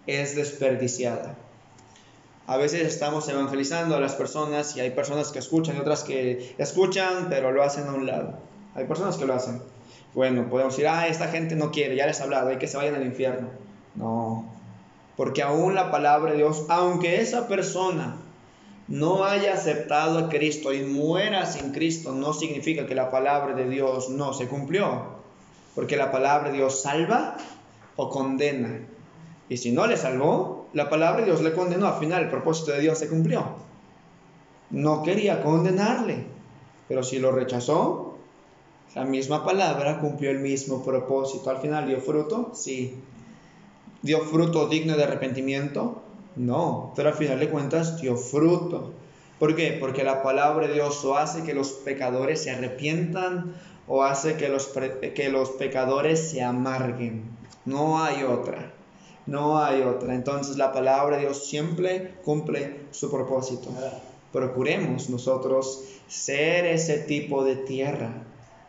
es 0.06 0.36
desperdiciada. 0.36 1.36
A 2.52 2.58
veces 2.58 2.82
estamos 2.82 3.26
evangelizando 3.30 3.96
a 3.96 4.00
las 4.00 4.14
personas 4.14 4.76
y 4.76 4.80
hay 4.80 4.90
personas 4.90 5.32
que 5.32 5.38
escuchan 5.38 5.76
y 5.76 5.80
otras 5.80 6.04
que 6.04 6.54
escuchan 6.58 7.28
pero 7.30 7.50
lo 7.50 7.62
hacen 7.62 7.88
a 7.88 7.94
un 7.94 8.06
lado. 8.06 8.34
Hay 8.74 8.84
personas 8.84 9.16
que 9.16 9.24
lo 9.24 9.32
hacen. 9.32 9.62
Bueno, 10.12 10.50
podemos 10.50 10.74
decir, 10.74 10.86
ah, 10.86 11.06
esta 11.06 11.28
gente 11.28 11.56
no 11.56 11.70
quiere, 11.70 11.96
ya 11.96 12.06
les 12.06 12.20
he 12.20 12.22
hablado, 12.22 12.50
hay 12.50 12.58
que 12.58 12.68
se 12.68 12.76
vayan 12.76 12.94
al 12.94 13.06
infierno. 13.06 13.48
No, 13.94 14.52
porque 15.16 15.42
aún 15.42 15.74
la 15.74 15.90
palabra 15.90 16.32
de 16.32 16.36
Dios, 16.36 16.66
aunque 16.68 17.22
esa 17.22 17.48
persona 17.48 18.16
no 18.86 19.24
haya 19.24 19.54
aceptado 19.54 20.18
a 20.18 20.28
Cristo 20.28 20.74
y 20.74 20.82
muera 20.82 21.46
sin 21.46 21.72
Cristo, 21.72 22.12
no 22.12 22.34
significa 22.34 22.86
que 22.86 22.94
la 22.94 23.10
palabra 23.10 23.54
de 23.54 23.66
Dios 23.66 24.10
no 24.10 24.34
se 24.34 24.46
cumplió. 24.46 25.22
Porque 25.74 25.96
la 25.96 26.12
palabra 26.12 26.50
de 26.50 26.58
Dios 26.58 26.82
salva 26.82 27.38
o 27.96 28.10
condena. 28.10 28.78
Y 29.48 29.56
si 29.56 29.72
no 29.72 29.86
le 29.86 29.96
salvó, 29.96 30.61
la 30.72 30.88
palabra 30.88 31.20
de 31.20 31.26
Dios 31.26 31.42
le 31.42 31.52
condenó. 31.52 31.86
Al 31.86 31.98
final 31.98 32.22
el 32.22 32.30
propósito 32.30 32.72
de 32.72 32.80
Dios 32.80 32.98
se 32.98 33.08
cumplió. 33.08 33.44
No 34.70 35.02
quería 35.02 35.42
condenarle. 35.42 36.26
Pero 36.88 37.02
si 37.02 37.18
lo 37.18 37.32
rechazó, 37.32 38.16
la 38.94 39.04
misma 39.04 39.44
palabra 39.44 40.00
cumplió 40.00 40.30
el 40.30 40.40
mismo 40.40 40.84
propósito. 40.84 41.50
Al 41.50 41.58
final 41.58 41.86
dio 41.86 42.00
fruto, 42.00 42.50
sí. 42.54 43.00
Dio 44.02 44.20
fruto 44.20 44.68
digno 44.68 44.96
de 44.96 45.04
arrepentimiento, 45.04 46.02
no, 46.36 46.92
pero 46.96 47.10
al 47.10 47.14
final 47.14 47.38
de 47.38 47.48
cuentas 47.48 48.00
dio 48.00 48.16
fruto. 48.16 48.92
¿Por 49.38 49.54
qué? 49.54 49.76
Porque 49.80 50.04
la 50.04 50.22
palabra 50.22 50.66
de 50.66 50.74
Dios 50.74 51.04
o 51.04 51.16
hace 51.16 51.44
que 51.44 51.54
los 51.54 51.70
pecadores 51.72 52.42
se 52.42 52.50
arrepientan 52.50 53.54
o 53.86 54.02
hace 54.02 54.36
que 54.36 54.48
los, 54.48 54.68
que 55.14 55.28
los 55.30 55.50
pecadores 55.50 56.30
se 56.30 56.42
amarguen. 56.42 57.22
No 57.64 58.02
hay 58.02 58.24
otra. 58.24 58.71
No 59.26 59.62
hay 59.62 59.82
otra. 59.82 60.14
Entonces 60.14 60.56
la 60.56 60.72
palabra 60.72 61.16
de 61.16 61.22
Dios 61.22 61.46
siempre 61.46 62.14
cumple 62.24 62.86
su 62.90 63.10
propósito. 63.10 63.70
Procuremos 64.32 65.10
nosotros 65.10 65.84
ser 66.08 66.66
ese 66.66 66.98
tipo 66.98 67.44
de 67.44 67.56
tierra 67.56 68.24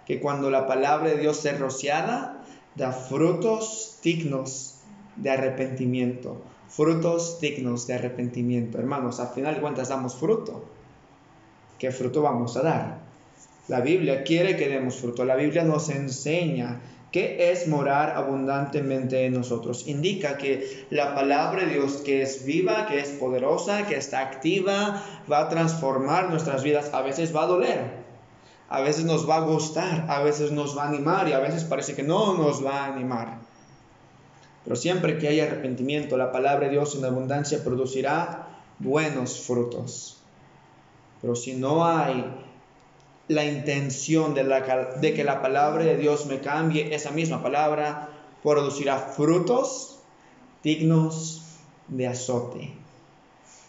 que 0.06 0.20
cuando 0.20 0.50
la 0.50 0.68
palabra 0.68 1.10
de 1.10 1.18
Dios 1.18 1.46
es 1.46 1.60
rociada, 1.60 2.44
da 2.76 2.92
frutos 2.92 4.00
dignos 4.04 4.76
de 5.16 5.30
arrepentimiento 5.30 6.42
frutos 6.76 7.40
dignos 7.40 7.86
de 7.86 7.94
arrepentimiento. 7.94 8.80
Hermanos, 8.80 9.20
al 9.20 9.30
final 9.30 9.56
de 9.56 9.62
cuentas 9.62 9.90
damos 9.90 10.16
fruto. 10.16 10.66
¿Qué 11.78 11.92
fruto 11.92 12.22
vamos 12.22 12.58
a 12.58 12.64
dar? 12.64 13.00
La 13.68 13.82
Biblia 13.82 14.24
quiere 14.24 14.58
que 14.58 14.68
demos 14.68 14.96
fruto. 14.96 15.24
La 15.24 15.36
Biblia 15.36 15.64
nos 15.64 15.90
enseña 15.90 16.82
qué 17.14 17.52
es 17.52 17.68
morar 17.68 18.18
abundantemente 18.18 19.26
en 19.26 19.36
nosotros. 19.36 19.88
Indica 19.88 20.36
que 20.38 20.88
la 20.90 21.14
palabra 21.14 21.64
de 21.64 21.76
Dios 21.76 22.02
que 22.04 22.24
es 22.24 22.44
viva, 22.44 22.88
que 22.88 23.00
es 23.00 23.10
poderosa, 23.12 23.86
que 23.86 23.96
está 23.96 24.20
activa, 24.20 25.02
va 25.32 25.42
a 25.42 25.50
transformar 25.50 26.32
nuestras 26.32 26.64
vidas. 26.64 26.90
A 26.92 27.04
veces 27.04 27.34
va 27.34 27.44
a 27.44 27.48
doler. 27.48 28.04
A 28.68 28.82
veces 28.82 29.06
nos 29.06 29.30
va 29.30 29.36
a 29.38 29.42
gustar, 29.42 30.08
a 30.10 30.24
veces 30.24 30.52
nos 30.52 30.76
va 30.76 30.86
a 30.86 30.88
animar 30.90 31.28
y 31.28 31.34
a 31.34 31.40
veces 31.40 31.64
parece 31.64 31.94
que 31.94 32.02
no 32.02 32.34
nos 32.36 32.66
va 32.66 32.86
a 32.86 32.94
animar. 32.94 33.38
Pero 34.64 34.76
siempre 34.76 35.20
que 35.20 35.28
haya 35.28 35.44
arrepentimiento, 35.44 36.18
la 36.18 36.32
palabra 36.32 36.66
de 36.66 36.72
Dios 36.72 36.96
en 36.96 37.06
abundancia 37.06 37.64
producirá 37.64 38.48
buenos 38.80 39.40
frutos. 39.40 40.18
Pero 41.22 41.36
si 41.36 41.54
no 41.54 41.86
hay 41.86 42.26
la 43.28 43.46
intención 43.46 44.34
de, 44.34 44.44
de, 45.00 45.14
que 45.14 45.24
la 45.24 45.42
palabra 45.42 45.84
de 45.84 45.98
Dios 45.98 46.26
me 46.26 46.40
cambie, 46.40 46.94
esa 46.94 47.12
misma 47.12 47.42
palabra 47.42 48.10
producirá 48.42 48.98
frutos 48.98 50.00
dignos 50.64 51.42
de 51.88 52.08
azote. 52.08 52.74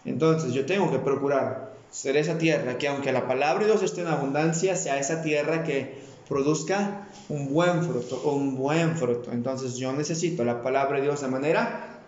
Entonces 0.05 0.53
yo 0.53 0.67
tengo 0.67 0.91
que 0.91 0.99
procurar 0.99 1.75
ser 1.91 2.17
esa 2.17 2.39
tierra 2.39 2.77
que 2.77 2.89
aunque 2.89 3.13
la 3.13 3.27
palabra 3.27 3.65
de 3.65 3.71
Dios 3.71 3.83
esté 3.83 4.01
en 4.01 4.09
abundancia, 4.09 4.77
sea 4.77 4.99
esa 4.99 5.23
tierra 5.23 5.63
que 5.63 6.03
produzca 6.29 7.09
un 7.29 7.53
buen 7.53 7.83
fruto, 7.85 8.21
un 8.33 8.57
buen 8.57 8.97
fruto. 8.97 9.31
Entonces 9.33 9.77
yo 9.77 9.93
necesito 9.93 10.45
la 10.45 10.63
palabra 10.63 10.97
de 10.97 11.05
Dios 11.05 11.21
de 11.21 11.29
manera 11.29 12.01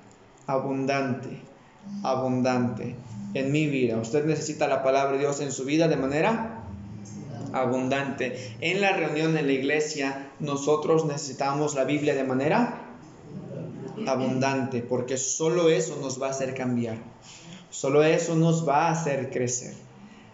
abundante, 0.47 1.41
abundante 2.03 2.97
en 3.35 3.53
mi 3.53 3.67
vida. 3.67 3.97
Usted 3.99 4.25
necesita 4.25 4.67
la 4.67 4.83
palabra 4.83 5.13
de 5.13 5.19
Dios 5.19 5.41
en 5.41 5.53
su 5.53 5.65
vida 5.65 5.89
de 5.89 5.97
manera 5.97 6.56
abundante. 7.53 8.57
En 8.61 8.81
la 8.81 8.93
reunión 8.93 9.37
en 9.37 9.47
la 9.47 9.53
iglesia 9.53 10.31
nosotros 10.41 11.05
necesitamos 11.07 11.75
la 11.75 11.85
Biblia 11.85 12.15
de 12.15 12.25
manera 12.25 12.83
abundante, 14.07 14.83
porque 14.83 15.17
solo 15.17 15.69
eso 15.69 15.97
nos 16.01 16.21
va 16.21 16.29
a 16.29 16.31
hacer 16.31 16.55
cambiar. 16.55 16.99
Solo 17.71 18.03
eso 18.03 18.37
nos 18.37 18.67
va 18.67 18.89
a 18.89 18.91
hacer 18.93 19.31
crecer. 19.31 19.75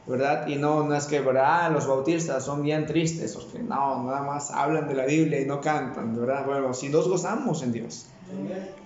¿verdad? 0.07 0.49
Y 0.49 0.57
no, 0.57 0.83
no 0.85 0.95
es 0.95 1.07
que, 1.07 1.21
¿verdad? 1.21 1.71
Los 1.73 1.87
bautistas 1.87 2.45
son 2.45 2.63
bien 2.63 2.87
tristes, 2.87 3.37
porque 3.37 3.61
no, 3.61 4.03
nada 4.05 4.23
más 4.23 4.51
hablan 4.51 4.89
de 4.89 4.95
la 4.95 5.07
Biblia 5.07 5.41
y 5.41 5.47
no 5.47 5.61
cantan, 5.61 6.19
¿verdad? 6.19 6.45
Bueno, 6.45 6.75
si 6.75 6.89
nos 6.89 7.09
gozamos 7.09 7.63
en 7.63 7.73
Dios. 7.73 8.07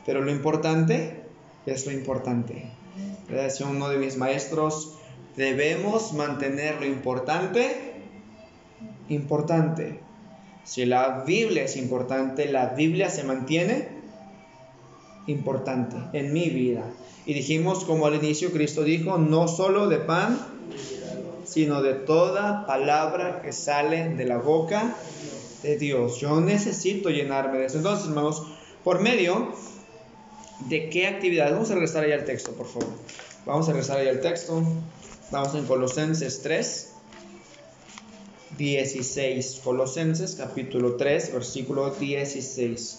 Pero 0.04 0.20
lo 0.22 0.30
importante 0.30 1.24
es 1.64 1.86
lo 1.86 1.92
importante. 1.92 2.70
Decía 3.28 3.66
uno 3.66 3.88
de 3.88 3.98
mis 3.98 4.16
maestros, 4.16 4.94
debemos 5.36 6.12
mantener 6.12 6.80
lo 6.80 6.86
importante 6.86 7.85
importante. 9.08 10.00
Si 10.64 10.84
la 10.84 11.24
Biblia 11.24 11.64
es 11.64 11.76
importante, 11.76 12.46
la 12.46 12.70
Biblia 12.70 13.08
se 13.08 13.24
mantiene 13.24 13.88
importante 15.26 15.96
en 16.12 16.32
mi 16.32 16.50
vida. 16.50 16.84
Y 17.24 17.34
dijimos, 17.34 17.84
como 17.84 18.06
al 18.06 18.14
inicio 18.14 18.52
Cristo 18.52 18.82
dijo, 18.82 19.18
no 19.18 19.48
solo 19.48 19.88
de 19.88 19.98
pan, 19.98 20.38
sino 21.44 21.82
de 21.82 21.94
toda 21.94 22.66
palabra 22.66 23.42
que 23.42 23.52
sale 23.52 24.10
de 24.10 24.24
la 24.24 24.38
boca 24.38 24.96
de 25.62 25.76
Dios. 25.78 26.20
Yo 26.20 26.40
necesito 26.40 27.10
llenarme 27.10 27.58
de 27.58 27.66
eso. 27.66 27.78
Entonces, 27.78 28.08
hermanos, 28.08 28.42
por 28.84 29.00
medio 29.00 29.52
de 30.68 30.88
qué 30.90 31.06
actividad, 31.06 31.52
vamos 31.52 31.70
a 31.70 31.74
regresar 31.74 32.04
ahí 32.04 32.12
al 32.12 32.24
texto, 32.24 32.52
por 32.52 32.66
favor. 32.66 32.88
Vamos 33.44 33.68
a 33.68 33.72
regresar 33.72 33.98
ahí 33.98 34.08
al 34.08 34.20
texto. 34.20 34.62
Vamos 35.30 35.54
en 35.54 35.66
Colosenses 35.66 36.42
3. 36.42 36.92
16. 38.56 39.60
Colosenses 39.62 40.34
capítulo 40.34 40.96
3, 40.96 41.32
versículo 41.32 41.90
16. 41.90 42.98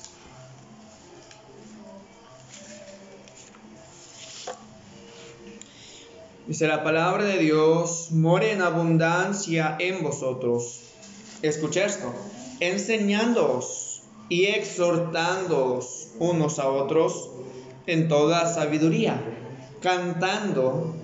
Dice 6.48 6.68
la 6.68 6.84
palabra 6.84 7.26
de 7.26 7.40
Dios, 7.40 8.12
more 8.12 8.52
en 8.52 8.62
abundancia 8.62 9.76
en 9.80 10.02
vosotros. 10.02 10.82
Escucha 11.42 11.86
esto, 11.86 12.14
enseñándoos 12.62 14.04
y 14.30 14.46
exhortándoos 14.46 16.10
unos 16.20 16.60
a 16.60 16.70
otros 16.70 17.32
en 17.86 18.08
toda 18.08 18.54
sabiduría, 18.54 19.22
cantando 19.82 20.96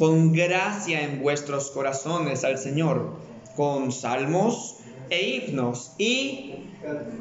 con 0.00 0.32
gracia 0.32 1.02
en 1.02 1.20
vuestros 1.20 1.70
corazones 1.72 2.42
al 2.44 2.56
Señor, 2.56 3.16
con 3.54 3.92
salmos 3.92 4.76
e 5.10 5.20
himnos 5.20 5.92
y 5.98 6.54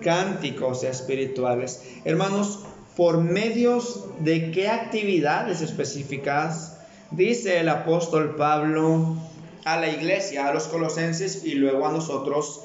cánticos 0.01 0.85
espirituales. 0.85 1.83
Hermanos, 2.05 2.59
por 2.95 3.17
medios 3.17 4.05
de 4.21 4.51
qué 4.51 4.69
actividades 4.69 5.59
específicas 5.59 6.77
dice 7.11 7.59
el 7.59 7.67
apóstol 7.67 8.37
Pablo 8.37 9.17
a 9.65 9.75
la 9.75 9.89
iglesia, 9.89 10.47
a 10.47 10.53
los 10.53 10.69
colosenses 10.69 11.43
y 11.43 11.55
luego 11.55 11.85
a 11.85 11.91
nosotros, 11.91 12.61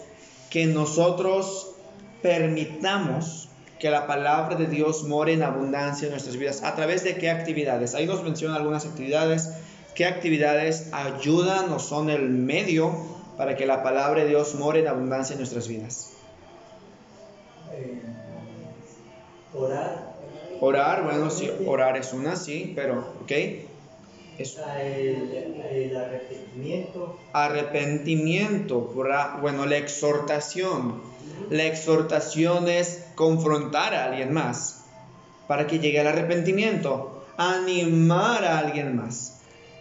que 0.48 0.66
nosotros 0.66 1.72
permitamos 2.22 3.48
que 3.81 3.90
la 3.90 4.07
palabra 4.07 4.55
de 4.55 4.68
Dios 4.68 5.03
more 5.03 5.33
en 5.33 5.42
abundancia 5.42 6.07
en 6.07 6.12
nuestras 6.12 6.37
vidas. 6.37 6.62
¿A 6.62 6.77
través 6.77 7.03
de 7.03 7.16
qué 7.16 7.31
actividades? 7.31 7.96
Ahí 7.96 8.07
nos 8.07 8.22
menciona 8.22 8.55
algunas 8.55 8.87
actividades 8.87 9.50
¿Qué 9.94 10.07
actividades 10.07 10.88
ayudan 10.92 11.70
o 11.72 11.78
son 11.78 12.11
el 12.11 12.28
medio 12.28 12.92
para 13.37 13.57
que 13.57 13.64
la 13.64 13.85
palabra 13.85 14.24
de 14.24 14.28
Dios 14.28 14.57
more 14.57 14.80
en 14.80 14.88
abundancia 14.88 15.35
en 15.35 15.38
nuestras 15.38 15.68
vidas? 15.68 16.14
Eh, 17.72 18.02
orar. 19.54 20.14
Orar, 20.61 21.04
bueno, 21.04 21.30
sí, 21.30 21.48
orar 21.64 21.96
es 21.96 22.12
una, 22.12 22.35
sí, 22.35 22.72
pero, 22.74 23.14
¿ok? 23.22 23.30
El, 23.30 23.68
el, 25.70 25.96
arrepentimiento. 25.96 27.16
Arrepentimiento, 27.33 28.80
bueno, 29.40 29.64
la 29.66 29.76
exhortación. 29.76 31.02
La 31.50 31.66
exhortación 31.66 32.68
es 32.68 33.04
confrontar 33.14 33.94
a 33.94 34.07
alguien 34.07 34.33
más 34.33 34.87
para 35.46 35.68
que 35.68 35.78
llegue 35.78 36.00
al 36.00 36.09
arrepentimiento, 36.09 37.24
animar 37.37 38.44
a 38.44 38.59
alguien 38.59 38.96
más 38.96 39.34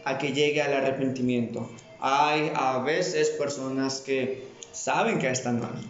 a 0.06 0.18
que 0.18 0.34
llegue 0.34 0.62
al 0.62 0.74
arrepentimiento. 0.74 1.70
Hay 2.00 2.52
a 2.56 2.80
veces 2.80 3.30
personas 3.30 4.02
que 4.02 4.48
saben 4.72 5.20
que 5.20 5.30
están 5.30 5.62
mal, 5.62 5.82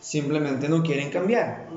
simplemente 0.00 0.68
no 0.68 0.82
quieren 0.82 1.10
cambiar. 1.10 1.68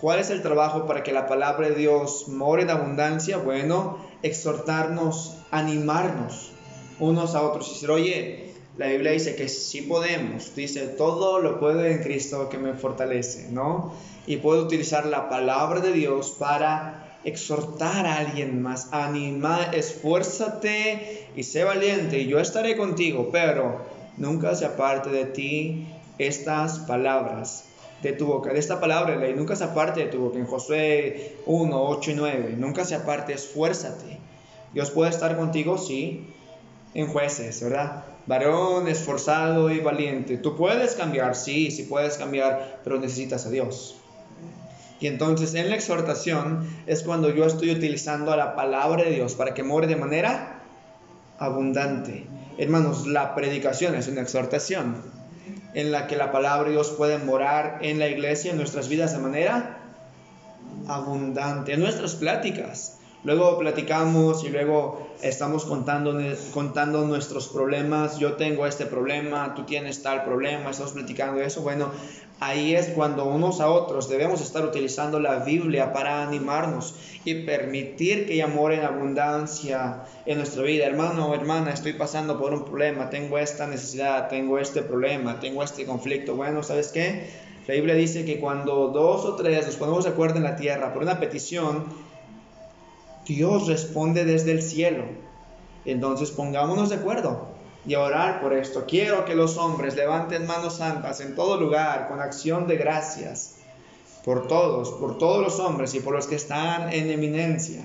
¿Cuál 0.00 0.18
es 0.18 0.30
el 0.30 0.40
trabajo 0.40 0.86
para 0.86 1.02
que 1.02 1.12
la 1.12 1.26
palabra 1.26 1.68
de 1.68 1.74
Dios 1.74 2.28
more 2.28 2.62
en 2.62 2.70
abundancia? 2.70 3.36
Bueno, 3.36 3.98
exhortarnos, 4.22 5.36
animarnos 5.50 6.52
unos 6.98 7.34
a 7.34 7.42
otros 7.42 7.68
y 7.68 7.72
decir, 7.72 7.90
oye, 7.90 8.54
la 8.76 8.86
Biblia 8.86 9.12
dice 9.12 9.36
que 9.36 9.48
sí 9.48 9.82
podemos, 9.82 10.54
dice, 10.54 10.86
todo 10.86 11.38
lo 11.40 11.60
puedo 11.60 11.84
en 11.84 12.02
Cristo 12.02 12.48
que 12.48 12.56
me 12.56 12.74
fortalece, 12.74 13.48
¿no? 13.50 13.92
Y 14.26 14.38
puedo 14.38 14.62
utilizar 14.62 15.06
la 15.06 15.28
palabra 15.28 15.80
de 15.80 15.92
Dios 15.92 16.36
para 16.38 17.09
exhortar 17.24 18.06
a 18.06 18.18
alguien 18.18 18.62
más, 18.62 18.88
animar, 18.92 19.74
esfuérzate 19.74 21.28
y 21.36 21.42
sé 21.42 21.64
valiente 21.64 22.18
y 22.18 22.26
yo 22.26 22.40
estaré 22.40 22.76
contigo, 22.76 23.30
pero 23.30 23.80
nunca 24.16 24.54
se 24.54 24.64
aparte 24.64 25.10
de 25.10 25.26
ti 25.26 25.86
estas 26.18 26.80
palabras 26.80 27.64
de 28.02 28.12
tu 28.12 28.26
boca, 28.26 28.52
de 28.52 28.58
esta 28.58 28.80
palabra 28.80 29.16
ley, 29.16 29.34
nunca 29.34 29.56
se 29.56 29.64
aparte 29.64 30.00
de 30.00 30.06
tu 30.06 30.18
boca, 30.18 30.38
en 30.38 30.46
Josué 30.46 31.36
1, 31.46 31.82
8 31.82 32.10
y 32.10 32.14
9, 32.14 32.54
nunca 32.56 32.84
se 32.84 32.94
aparte, 32.94 33.34
esfuérzate. 33.34 34.18
Dios 34.72 34.90
puede 34.90 35.10
estar 35.10 35.36
contigo, 35.36 35.76
sí, 35.76 36.26
en 36.94 37.08
jueces, 37.08 37.62
¿verdad? 37.62 38.04
Varón 38.26 38.88
esforzado 38.88 39.70
y 39.70 39.80
valiente. 39.80 40.38
Tú 40.38 40.56
puedes 40.56 40.94
cambiar, 40.94 41.34
sí, 41.34 41.70
sí 41.70 41.84
puedes 41.84 42.16
cambiar, 42.16 42.80
pero 42.84 42.98
necesitas 42.98 43.46
a 43.46 43.50
Dios. 43.50 43.99
Y 45.00 45.06
entonces 45.06 45.54
en 45.54 45.70
la 45.70 45.76
exhortación 45.76 46.68
es 46.86 47.02
cuando 47.02 47.34
yo 47.34 47.46
estoy 47.46 47.70
utilizando 47.70 48.36
la 48.36 48.54
palabra 48.54 49.04
de 49.04 49.12
Dios 49.12 49.34
para 49.34 49.54
que 49.54 49.62
more 49.62 49.86
de 49.86 49.96
manera 49.96 50.60
abundante. 51.38 52.26
Hermanos, 52.58 53.06
la 53.06 53.34
predicación 53.34 53.94
es 53.94 54.08
una 54.08 54.20
exhortación 54.20 54.96
en 55.72 55.90
la 55.90 56.06
que 56.06 56.16
la 56.16 56.30
palabra 56.30 56.68
de 56.68 56.74
Dios 56.74 56.90
puede 56.90 57.16
morar 57.16 57.78
en 57.80 57.98
la 57.98 58.08
iglesia, 58.08 58.50
en 58.50 58.58
nuestras 58.58 58.88
vidas 58.88 59.12
de 59.12 59.18
manera 59.18 59.78
abundante, 60.86 61.72
en 61.72 61.80
nuestras 61.80 62.14
pláticas. 62.16 62.98
Luego 63.22 63.58
platicamos 63.58 64.44
y 64.44 64.48
luego 64.48 65.10
estamos 65.22 65.66
contando, 65.66 66.18
contando 66.54 67.06
nuestros 67.06 67.48
problemas. 67.48 68.18
Yo 68.18 68.34
tengo 68.34 68.66
este 68.66 68.86
problema, 68.86 69.54
tú 69.54 69.64
tienes 69.64 70.02
tal 70.02 70.24
problema, 70.24 70.70
estamos 70.70 70.92
platicando 70.92 71.40
eso. 71.42 71.60
Bueno, 71.60 71.90
ahí 72.40 72.74
es 72.74 72.88
cuando 72.88 73.26
unos 73.26 73.60
a 73.60 73.70
otros 73.70 74.08
debemos 74.08 74.40
estar 74.40 74.64
utilizando 74.64 75.20
la 75.20 75.36
Biblia 75.40 75.92
para 75.92 76.22
animarnos 76.22 76.94
y 77.24 77.34
permitir 77.44 78.26
que 78.26 78.34
ella 78.34 78.46
more 78.46 78.76
en 78.76 78.84
abundancia 78.84 80.04
en 80.24 80.38
nuestra 80.38 80.62
vida. 80.62 80.86
Hermano 80.86 81.28
o 81.28 81.34
hermana, 81.34 81.70
estoy 81.70 81.92
pasando 81.92 82.40
por 82.40 82.54
un 82.54 82.64
problema, 82.64 83.10
tengo 83.10 83.38
esta 83.38 83.66
necesidad, 83.66 84.28
tengo 84.28 84.58
este 84.58 84.80
problema, 84.80 85.38
tengo 85.38 85.62
este 85.62 85.84
conflicto. 85.84 86.34
Bueno, 86.34 86.62
¿sabes 86.62 86.88
qué? 86.88 87.28
La 87.68 87.74
Biblia 87.74 87.94
dice 87.94 88.24
que 88.24 88.40
cuando 88.40 88.88
dos 88.88 89.26
o 89.26 89.36
tres 89.36 89.66
nos 89.66 89.76
ponemos 89.76 90.04
de 90.04 90.10
acuerdo 90.10 90.38
en 90.38 90.44
la 90.44 90.56
tierra 90.56 90.94
por 90.94 91.02
una 91.02 91.20
petición, 91.20 91.84
Dios 93.26 93.68
responde 93.68 94.24
desde 94.24 94.52
el 94.52 94.62
cielo. 94.62 95.04
Entonces 95.84 96.30
pongámonos 96.30 96.88
de 96.88 96.96
acuerdo 96.96 97.59
y 97.86 97.94
orar 97.94 98.40
por 98.40 98.52
esto. 98.52 98.84
Quiero 98.86 99.24
que 99.24 99.34
los 99.34 99.56
hombres 99.56 99.96
levanten 99.96 100.46
manos 100.46 100.76
santas 100.76 101.20
en 101.20 101.34
todo 101.34 101.58
lugar 101.58 102.08
con 102.08 102.20
acción 102.20 102.66
de 102.66 102.76
gracias 102.76 103.56
por 104.24 104.48
todos, 104.48 104.90
por 104.92 105.18
todos 105.18 105.42
los 105.42 105.60
hombres 105.60 105.94
y 105.94 106.00
por 106.00 106.14
los 106.14 106.26
que 106.26 106.34
están 106.34 106.92
en 106.92 107.10
eminencia. 107.10 107.82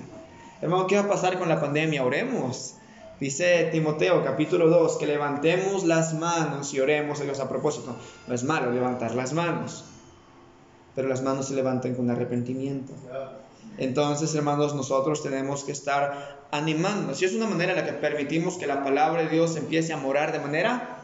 Hermano, 0.60 0.86
¿qué 0.86 0.96
va 0.96 1.02
a 1.02 1.08
pasar 1.08 1.38
con 1.38 1.48
la 1.48 1.60
pandemia? 1.60 2.04
Oremos. 2.04 2.74
Dice 3.18 3.70
Timoteo 3.72 4.22
capítulo 4.22 4.68
2 4.68 4.98
que 4.98 5.06
levantemos 5.06 5.84
las 5.84 6.12
manos 6.12 6.74
y 6.74 6.80
oremos 6.80 7.22
a 7.22 7.42
a 7.42 7.48
propósito. 7.48 7.96
No 8.26 8.34
es 8.34 8.44
malo 8.44 8.70
levantar 8.70 9.14
las 9.14 9.32
manos, 9.32 9.86
pero 10.94 11.08
las 11.08 11.22
manos 11.22 11.48
se 11.48 11.54
levantan 11.54 11.94
con 11.94 12.10
arrepentimiento. 12.10 12.92
Entonces, 13.78 14.34
hermanos, 14.34 14.74
nosotros 14.74 15.22
tenemos 15.22 15.64
que 15.64 15.72
estar 15.72 16.46
animándonos. 16.50 17.20
Y 17.20 17.26
es 17.26 17.34
una 17.34 17.46
manera 17.46 17.72
en 17.72 17.78
la 17.78 17.84
que 17.84 17.92
permitimos 17.92 18.56
que 18.56 18.66
la 18.66 18.82
palabra 18.82 19.22
de 19.22 19.28
Dios 19.28 19.56
empiece 19.56 19.92
a 19.92 19.96
morar 19.96 20.32
de 20.32 20.38
manera 20.38 21.02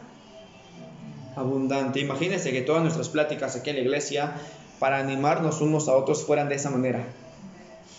abundante. 1.35 1.99
Imagínense 1.99 2.51
que 2.51 2.61
todas 2.61 2.81
nuestras 2.81 3.09
pláticas 3.09 3.55
aquí 3.55 3.69
en 3.69 3.77
la 3.77 3.81
iglesia, 3.83 4.33
para 4.79 4.97
animarnos 4.97 5.61
unos 5.61 5.87
a 5.87 5.95
otros, 5.95 6.23
fueran 6.23 6.49
de 6.49 6.55
esa 6.55 6.69
manera. 6.69 7.05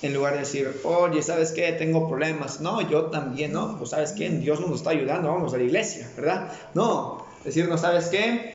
En 0.03 0.13
lugar 0.13 0.35
de 0.35 0.41
decir, 0.41 0.81
oye, 0.85 1.23
¿sabes 1.23 1.53
qué? 1.53 1.73
Tengo 1.73 2.09
problemas. 2.09 2.61
No, 2.61 2.81
yo 2.83 3.07
también, 3.07 3.53
¿no? 3.53 3.79
Pues, 3.79 3.91
¿sabes 3.91 4.13
qué? 4.13 4.29
Dios 4.29 4.61
nos 4.61 4.73
está 4.73 4.91
ayudando, 4.91 5.29
vamos 5.29 5.55
a 5.55 5.57
la 5.57 5.63
iglesia, 5.63 6.11
¿verdad? 6.17 6.53
No, 6.75 7.25
decirnos, 7.45 7.81
¿sabes 7.81 8.09
qué? 8.09 8.53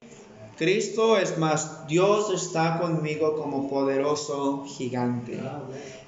Cristo 0.59 1.17
es 1.17 1.37
más, 1.37 1.87
Dios 1.87 2.33
está 2.33 2.79
conmigo 2.79 3.37
como 3.37 3.69
poderoso 3.69 4.65
gigante. 4.67 5.39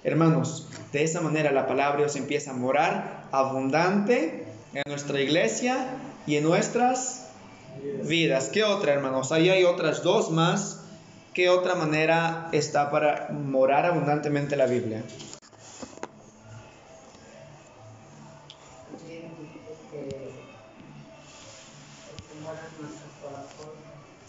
Hermanos, 0.04 0.68
de 0.92 1.04
esa 1.04 1.22
manera 1.22 1.52
la 1.52 1.68
palabra 1.68 2.00
Dios 2.00 2.16
empieza 2.16 2.52
a 2.52 2.54
morar 2.56 3.28
abundante 3.32 4.46
en 4.74 4.84
nuestra 4.88 5.22
iglesia 5.22 5.96
y 6.26 6.38
en 6.38 6.44
nuestras 6.44 7.28
vidas. 8.04 8.50
¿Qué 8.50 8.64
otra, 8.64 8.94
hermanos? 8.94 9.32
Ahí 9.32 9.50
hay 9.50 9.64
otras 9.64 10.02
dos 10.02 10.32
más. 10.32 10.80
¿Qué 11.36 11.50
otra 11.50 11.76
manera 11.76 12.50
está 12.52 12.90
para 12.90 13.30
morar 13.30 13.86
abundantemente 13.86 14.56
la 14.56 14.66
Biblia? 14.66 15.04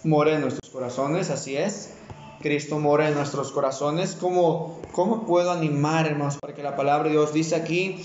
Mora 0.05 0.35
en 0.35 0.43
nuestros 0.43 0.71
corazones, 0.71 1.31
así 1.31 1.57
es. 1.57 1.95
Cristo 2.43 2.79
mora 2.79 3.09
en 3.09 3.15
nuestros 3.15 3.53
corazones. 3.53 4.17
¿Cómo, 4.21 4.81
cómo 4.93 5.27
puedo 5.27 5.51
animar, 5.51 6.07
hermanos, 6.07 6.39
para 6.39 6.55
que 6.55 6.63
la 6.63 6.77
palabra 6.77 7.05
de 7.05 7.13
Dios 7.13 7.33
dice 7.33 7.57
aquí? 7.57 8.05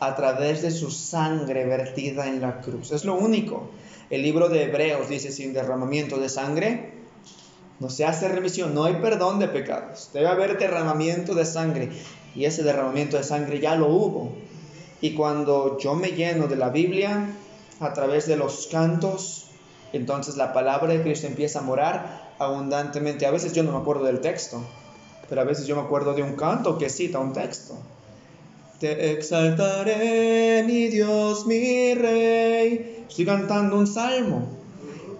a 0.00 0.16
través 0.16 0.62
de 0.62 0.70
su 0.70 0.90
sangre 0.90 1.64
vertida 1.64 2.26
en 2.26 2.40
la 2.40 2.60
cruz. 2.60 2.92
Es 2.92 3.04
lo 3.04 3.14
único. 3.14 3.70
El 4.14 4.22
libro 4.22 4.48
de 4.48 4.62
Hebreos 4.62 5.08
dice, 5.08 5.32
sin 5.32 5.52
derramamiento 5.52 6.18
de 6.18 6.28
sangre, 6.28 6.92
no 7.80 7.90
se 7.90 8.04
hace 8.04 8.28
remisión, 8.28 8.72
no 8.72 8.84
hay 8.84 8.94
perdón 9.02 9.40
de 9.40 9.48
pecados. 9.48 10.10
Debe 10.14 10.28
haber 10.28 10.56
derramamiento 10.56 11.34
de 11.34 11.44
sangre. 11.44 11.88
Y 12.36 12.44
ese 12.44 12.62
derramamiento 12.62 13.16
de 13.16 13.24
sangre 13.24 13.58
ya 13.58 13.74
lo 13.74 13.88
hubo. 13.88 14.32
Y 15.00 15.14
cuando 15.14 15.78
yo 15.78 15.96
me 15.96 16.12
lleno 16.12 16.46
de 16.46 16.54
la 16.54 16.68
Biblia, 16.68 17.26
a 17.80 17.92
través 17.92 18.28
de 18.28 18.36
los 18.36 18.68
cantos, 18.68 19.48
entonces 19.92 20.36
la 20.36 20.52
palabra 20.52 20.92
de 20.92 21.02
Cristo 21.02 21.26
empieza 21.26 21.58
a 21.58 21.62
morar 21.62 22.34
abundantemente. 22.38 23.26
A 23.26 23.32
veces 23.32 23.52
yo 23.52 23.64
no 23.64 23.72
me 23.72 23.78
acuerdo 23.78 24.04
del 24.04 24.20
texto, 24.20 24.62
pero 25.28 25.40
a 25.40 25.44
veces 25.44 25.66
yo 25.66 25.74
me 25.74 25.82
acuerdo 25.82 26.14
de 26.14 26.22
un 26.22 26.36
canto 26.36 26.78
que 26.78 26.88
cita 26.88 27.18
un 27.18 27.32
texto. 27.32 27.76
Te 28.78 29.10
exaltaré, 29.10 30.62
mi 30.64 30.86
Dios, 30.86 31.46
mi 31.46 31.94
Rey. 31.94 32.23
Estoy 33.14 33.26
cantando 33.26 33.78
un 33.78 33.86
salmo. 33.86 34.48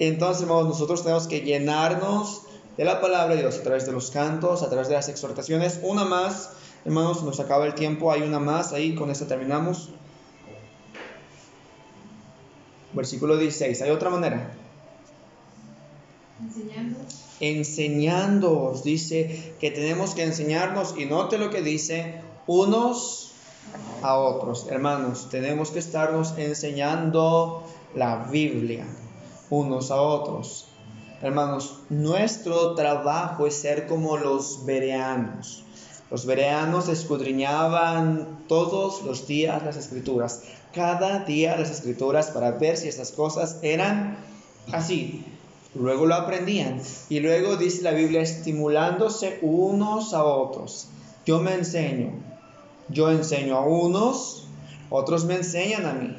Entonces, 0.01 0.42
hermanos, 0.42 0.66
nosotros 0.66 1.05
tenemos 1.05 1.28
que 1.28 1.42
llenarnos 1.42 2.42
de 2.76 2.84
la 2.84 3.01
palabra 3.01 3.36
de 3.36 3.42
Dios 3.42 3.57
a 3.57 3.62
través 3.62 3.86
de 3.86 3.92
los 3.92 4.11
cantos, 4.11 4.64
a 4.64 4.68
través 4.68 4.88
de 4.88 4.95
las 4.95 5.09
exhortaciones. 5.09 5.78
Una 5.80 6.05
más, 6.05 6.51
hermanos, 6.84 7.22
nos 7.22 7.38
acaba 7.38 7.66
el 7.66 7.76
tiempo. 7.76 8.11
Hay 8.11 8.22
una 8.22 8.40
más 8.40 8.72
ahí, 8.72 8.97
con 8.97 9.12
esta 9.12 9.28
terminamos. 9.28 9.90
Versículo 12.95 13.36
16. 13.36 13.82
Hay 13.82 13.90
otra 13.90 14.11
manera. 14.11 14.53
Enseñando. 16.42 16.99
Enseñándoos. 17.38 18.82
Dice 18.82 19.55
que 19.61 19.70
tenemos 19.70 20.16
que 20.16 20.24
enseñarnos 20.24 20.97
y 20.99 21.05
note 21.05 21.38
lo 21.38 21.51
que 21.51 21.62
dice 21.62 22.22
unos 22.49 23.30
a 24.03 24.18
otros. 24.18 24.66
Hermanos, 24.68 25.28
tenemos 25.30 25.70
que 25.70 25.78
estarnos 25.78 26.36
enseñando 26.38 27.62
la 27.95 28.28
Biblia 28.30 28.86
unos 29.51 29.90
a 29.90 30.01
otros. 30.01 30.66
Hermanos, 31.22 31.78
nuestro 31.88 32.74
trabajo 32.74 33.47
es 33.47 33.55
ser 33.55 33.86
como 33.86 34.16
los 34.16 34.64
bereanos. 34.66 35.64
Los 36.11 36.26
bereanos 36.26 36.88
escudriñaban 36.88 38.45
todos 38.47 39.03
los 39.03 39.26
días 39.26 39.64
las 39.64 39.76
escrituras, 39.76 40.42
cada 40.72 41.20
día 41.20 41.57
las 41.57 41.70
escrituras 41.70 42.30
para 42.30 42.53
ver 42.53 42.76
si 42.76 42.88
estas 42.88 43.12
cosas 43.12 43.59
eran 43.62 44.18
así. 44.70 45.24
Luego 45.74 46.07
lo 46.07 46.14
aprendían 46.14 46.80
y 47.09 47.20
luego 47.20 47.57
dice 47.57 47.82
la 47.82 47.90
Biblia 47.92 48.20
estimulándose 48.20 49.38
unos 49.42 50.14
a 50.14 50.22
otros. 50.22 50.88
Yo 51.26 51.40
me 51.40 51.55
enseño, 51.55 52.12
yo 52.88 53.11
enseño 53.11 53.57
a 53.57 53.66
unos, 53.66 54.47
otros 54.90 55.24
me 55.24 55.36
enseñan 55.36 55.86
a 55.86 55.95
mí. 55.95 56.16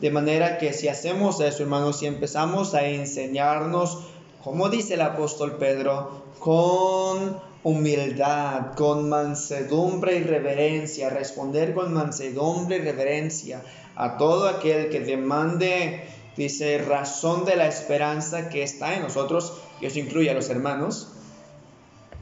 De 0.00 0.10
manera 0.10 0.58
que 0.58 0.72
si 0.72 0.88
hacemos 0.88 1.40
eso, 1.40 1.62
hermanos, 1.62 1.98
si 1.98 2.06
empezamos 2.06 2.74
a 2.74 2.86
enseñarnos, 2.86 3.98
como 4.42 4.68
dice 4.68 4.94
el 4.94 5.02
apóstol 5.02 5.56
Pedro, 5.56 6.24
con 6.38 7.38
humildad, 7.62 8.74
con 8.74 9.08
mansedumbre 9.08 10.16
y 10.16 10.22
reverencia, 10.22 11.10
responder 11.10 11.74
con 11.74 11.92
mansedumbre 11.92 12.76
y 12.76 12.80
reverencia 12.80 13.62
a 13.94 14.16
todo 14.16 14.48
aquel 14.48 14.88
que 14.88 15.00
demande, 15.00 16.04
dice, 16.36 16.78
razón 16.78 17.44
de 17.44 17.56
la 17.56 17.66
esperanza 17.66 18.48
que 18.48 18.62
está 18.62 18.94
en 18.94 19.02
nosotros, 19.02 19.60
y 19.80 19.86
eso 19.86 19.98
incluye 19.98 20.30
a 20.30 20.34
los 20.34 20.48
hermanos 20.48 21.12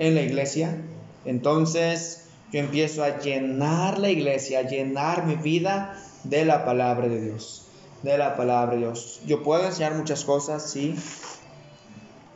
en 0.01 0.17
la 0.17 0.23
iglesia, 0.23 0.83
entonces 1.25 2.29
yo 2.53 2.59
empiezo 2.59 3.05
a 3.05 3.19
llenar 3.19 3.99
la 3.99 4.11
iglesia, 4.11 4.61
a 4.61 4.63
llenar 4.63 5.27
mi 5.27 5.37
vida 5.37 6.03
de 6.25 6.45
la 6.45 6.65
palabra 6.65 7.07
de 7.07 7.21
Dios, 7.21 7.68
de 8.03 8.19
la 8.19 8.37
palabra 8.37 8.73
de 8.73 8.79
Dios. 8.79 9.21
Yo 9.27 9.43
puedo 9.43 9.65
enseñar 9.65 9.95
muchas 9.95 10.25
cosas, 10.25 10.71
sí, 10.71 10.97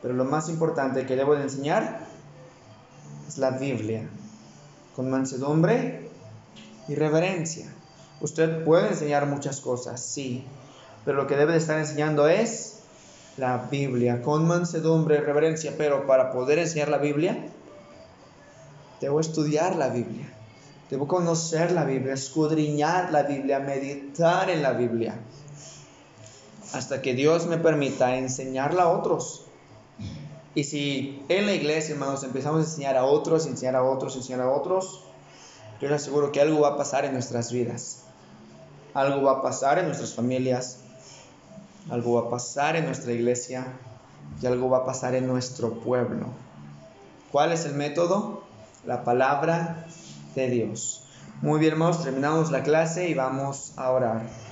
pero 0.01 0.13
lo 0.13 0.25
más 0.25 0.49
importante 0.49 1.05
que 1.05 1.15
debo 1.15 1.35
de 1.35 1.43
enseñar 1.43 2.05
es 3.27 3.37
la 3.37 3.51
Biblia, 3.51 4.09
con 4.95 5.09
mansedumbre 5.09 6.09
y 6.87 6.95
reverencia. 6.95 7.73
Usted 8.21 8.63
puede 8.63 8.89
enseñar 8.89 9.25
muchas 9.25 9.61
cosas, 9.61 10.01
sí, 10.03 10.45
pero 11.05 11.17
lo 11.17 11.27
que 11.27 11.35
debe 11.35 11.53
de 11.53 11.59
estar 11.59 11.79
enseñando 11.79 12.27
es 12.27 12.79
la 13.37 13.57
Biblia, 13.71 14.21
con 14.21 14.47
mansedumbre 14.47 15.17
y 15.17 15.19
reverencia, 15.21 15.73
pero 15.77 16.05
para 16.05 16.31
poder 16.31 16.59
enseñar 16.59 16.89
la 16.89 16.99
Biblia, 16.99 17.49
Debo 19.03 19.19
estudiar 19.19 19.75
la 19.75 19.89
Biblia. 19.89 20.29
Debo 20.89 21.09
conocer 21.09 21.73
la 21.73 21.83
Biblia, 21.83 22.13
escudriñar 22.13 23.11
la 23.11 23.23
Biblia, 23.23 23.59
meditar 23.59 24.49
en 24.49 24.61
la 24.61 24.71
Biblia. 24.71 25.19
Hasta 26.73 27.01
que 27.01 27.13
Dios 27.13 27.45
me 27.45 27.57
permita 27.57 28.17
enseñarla 28.17 28.83
a 28.83 28.89
otros. 28.89 29.45
Y 30.55 30.63
si 30.65 31.23
en 31.29 31.45
la 31.45 31.53
iglesia, 31.53 31.93
hermanos, 31.93 32.23
empezamos 32.23 32.59
a 32.59 32.63
enseñar 32.63 32.97
a 32.97 33.05
otros, 33.05 33.47
enseñar 33.47 33.75
a 33.75 33.83
otros, 33.83 34.15
enseñar 34.15 34.41
a 34.41 34.49
otros, 34.49 35.03
yo 35.81 35.89
les 35.89 36.01
aseguro 36.01 36.31
que 36.31 36.41
algo 36.41 36.61
va 36.61 36.69
a 36.69 36.77
pasar 36.77 37.05
en 37.05 37.13
nuestras 37.13 37.51
vidas. 37.51 38.03
Algo 38.93 39.23
va 39.23 39.39
a 39.39 39.41
pasar 39.41 39.79
en 39.79 39.85
nuestras 39.85 40.13
familias. 40.13 40.79
algo 41.89 42.13
va 42.13 42.27
a 42.27 42.29
pasar 42.29 42.75
en 42.75 42.85
nuestra 42.85 43.11
iglesia 43.11 43.65
y 44.41 44.45
algo 44.45 44.69
va 44.69 44.79
a 44.79 44.85
pasar 44.85 45.15
en 45.15 45.27
nuestro 45.27 45.73
pueblo. 45.73 46.27
¿Cuál 47.31 47.51
es 47.51 47.65
el 47.65 47.73
método? 47.73 48.43
La 48.85 49.03
palabra 49.03 49.85
de 50.35 50.49
Dios. 50.49 51.03
Muy 51.41 51.59
bien, 51.59 51.73
hermanos, 51.73 52.03
terminamos 52.03 52.51
la 52.51 52.63
clase 52.63 53.09
y 53.09 53.13
vamos 53.13 53.73
a 53.75 53.91
orar. 53.91 54.42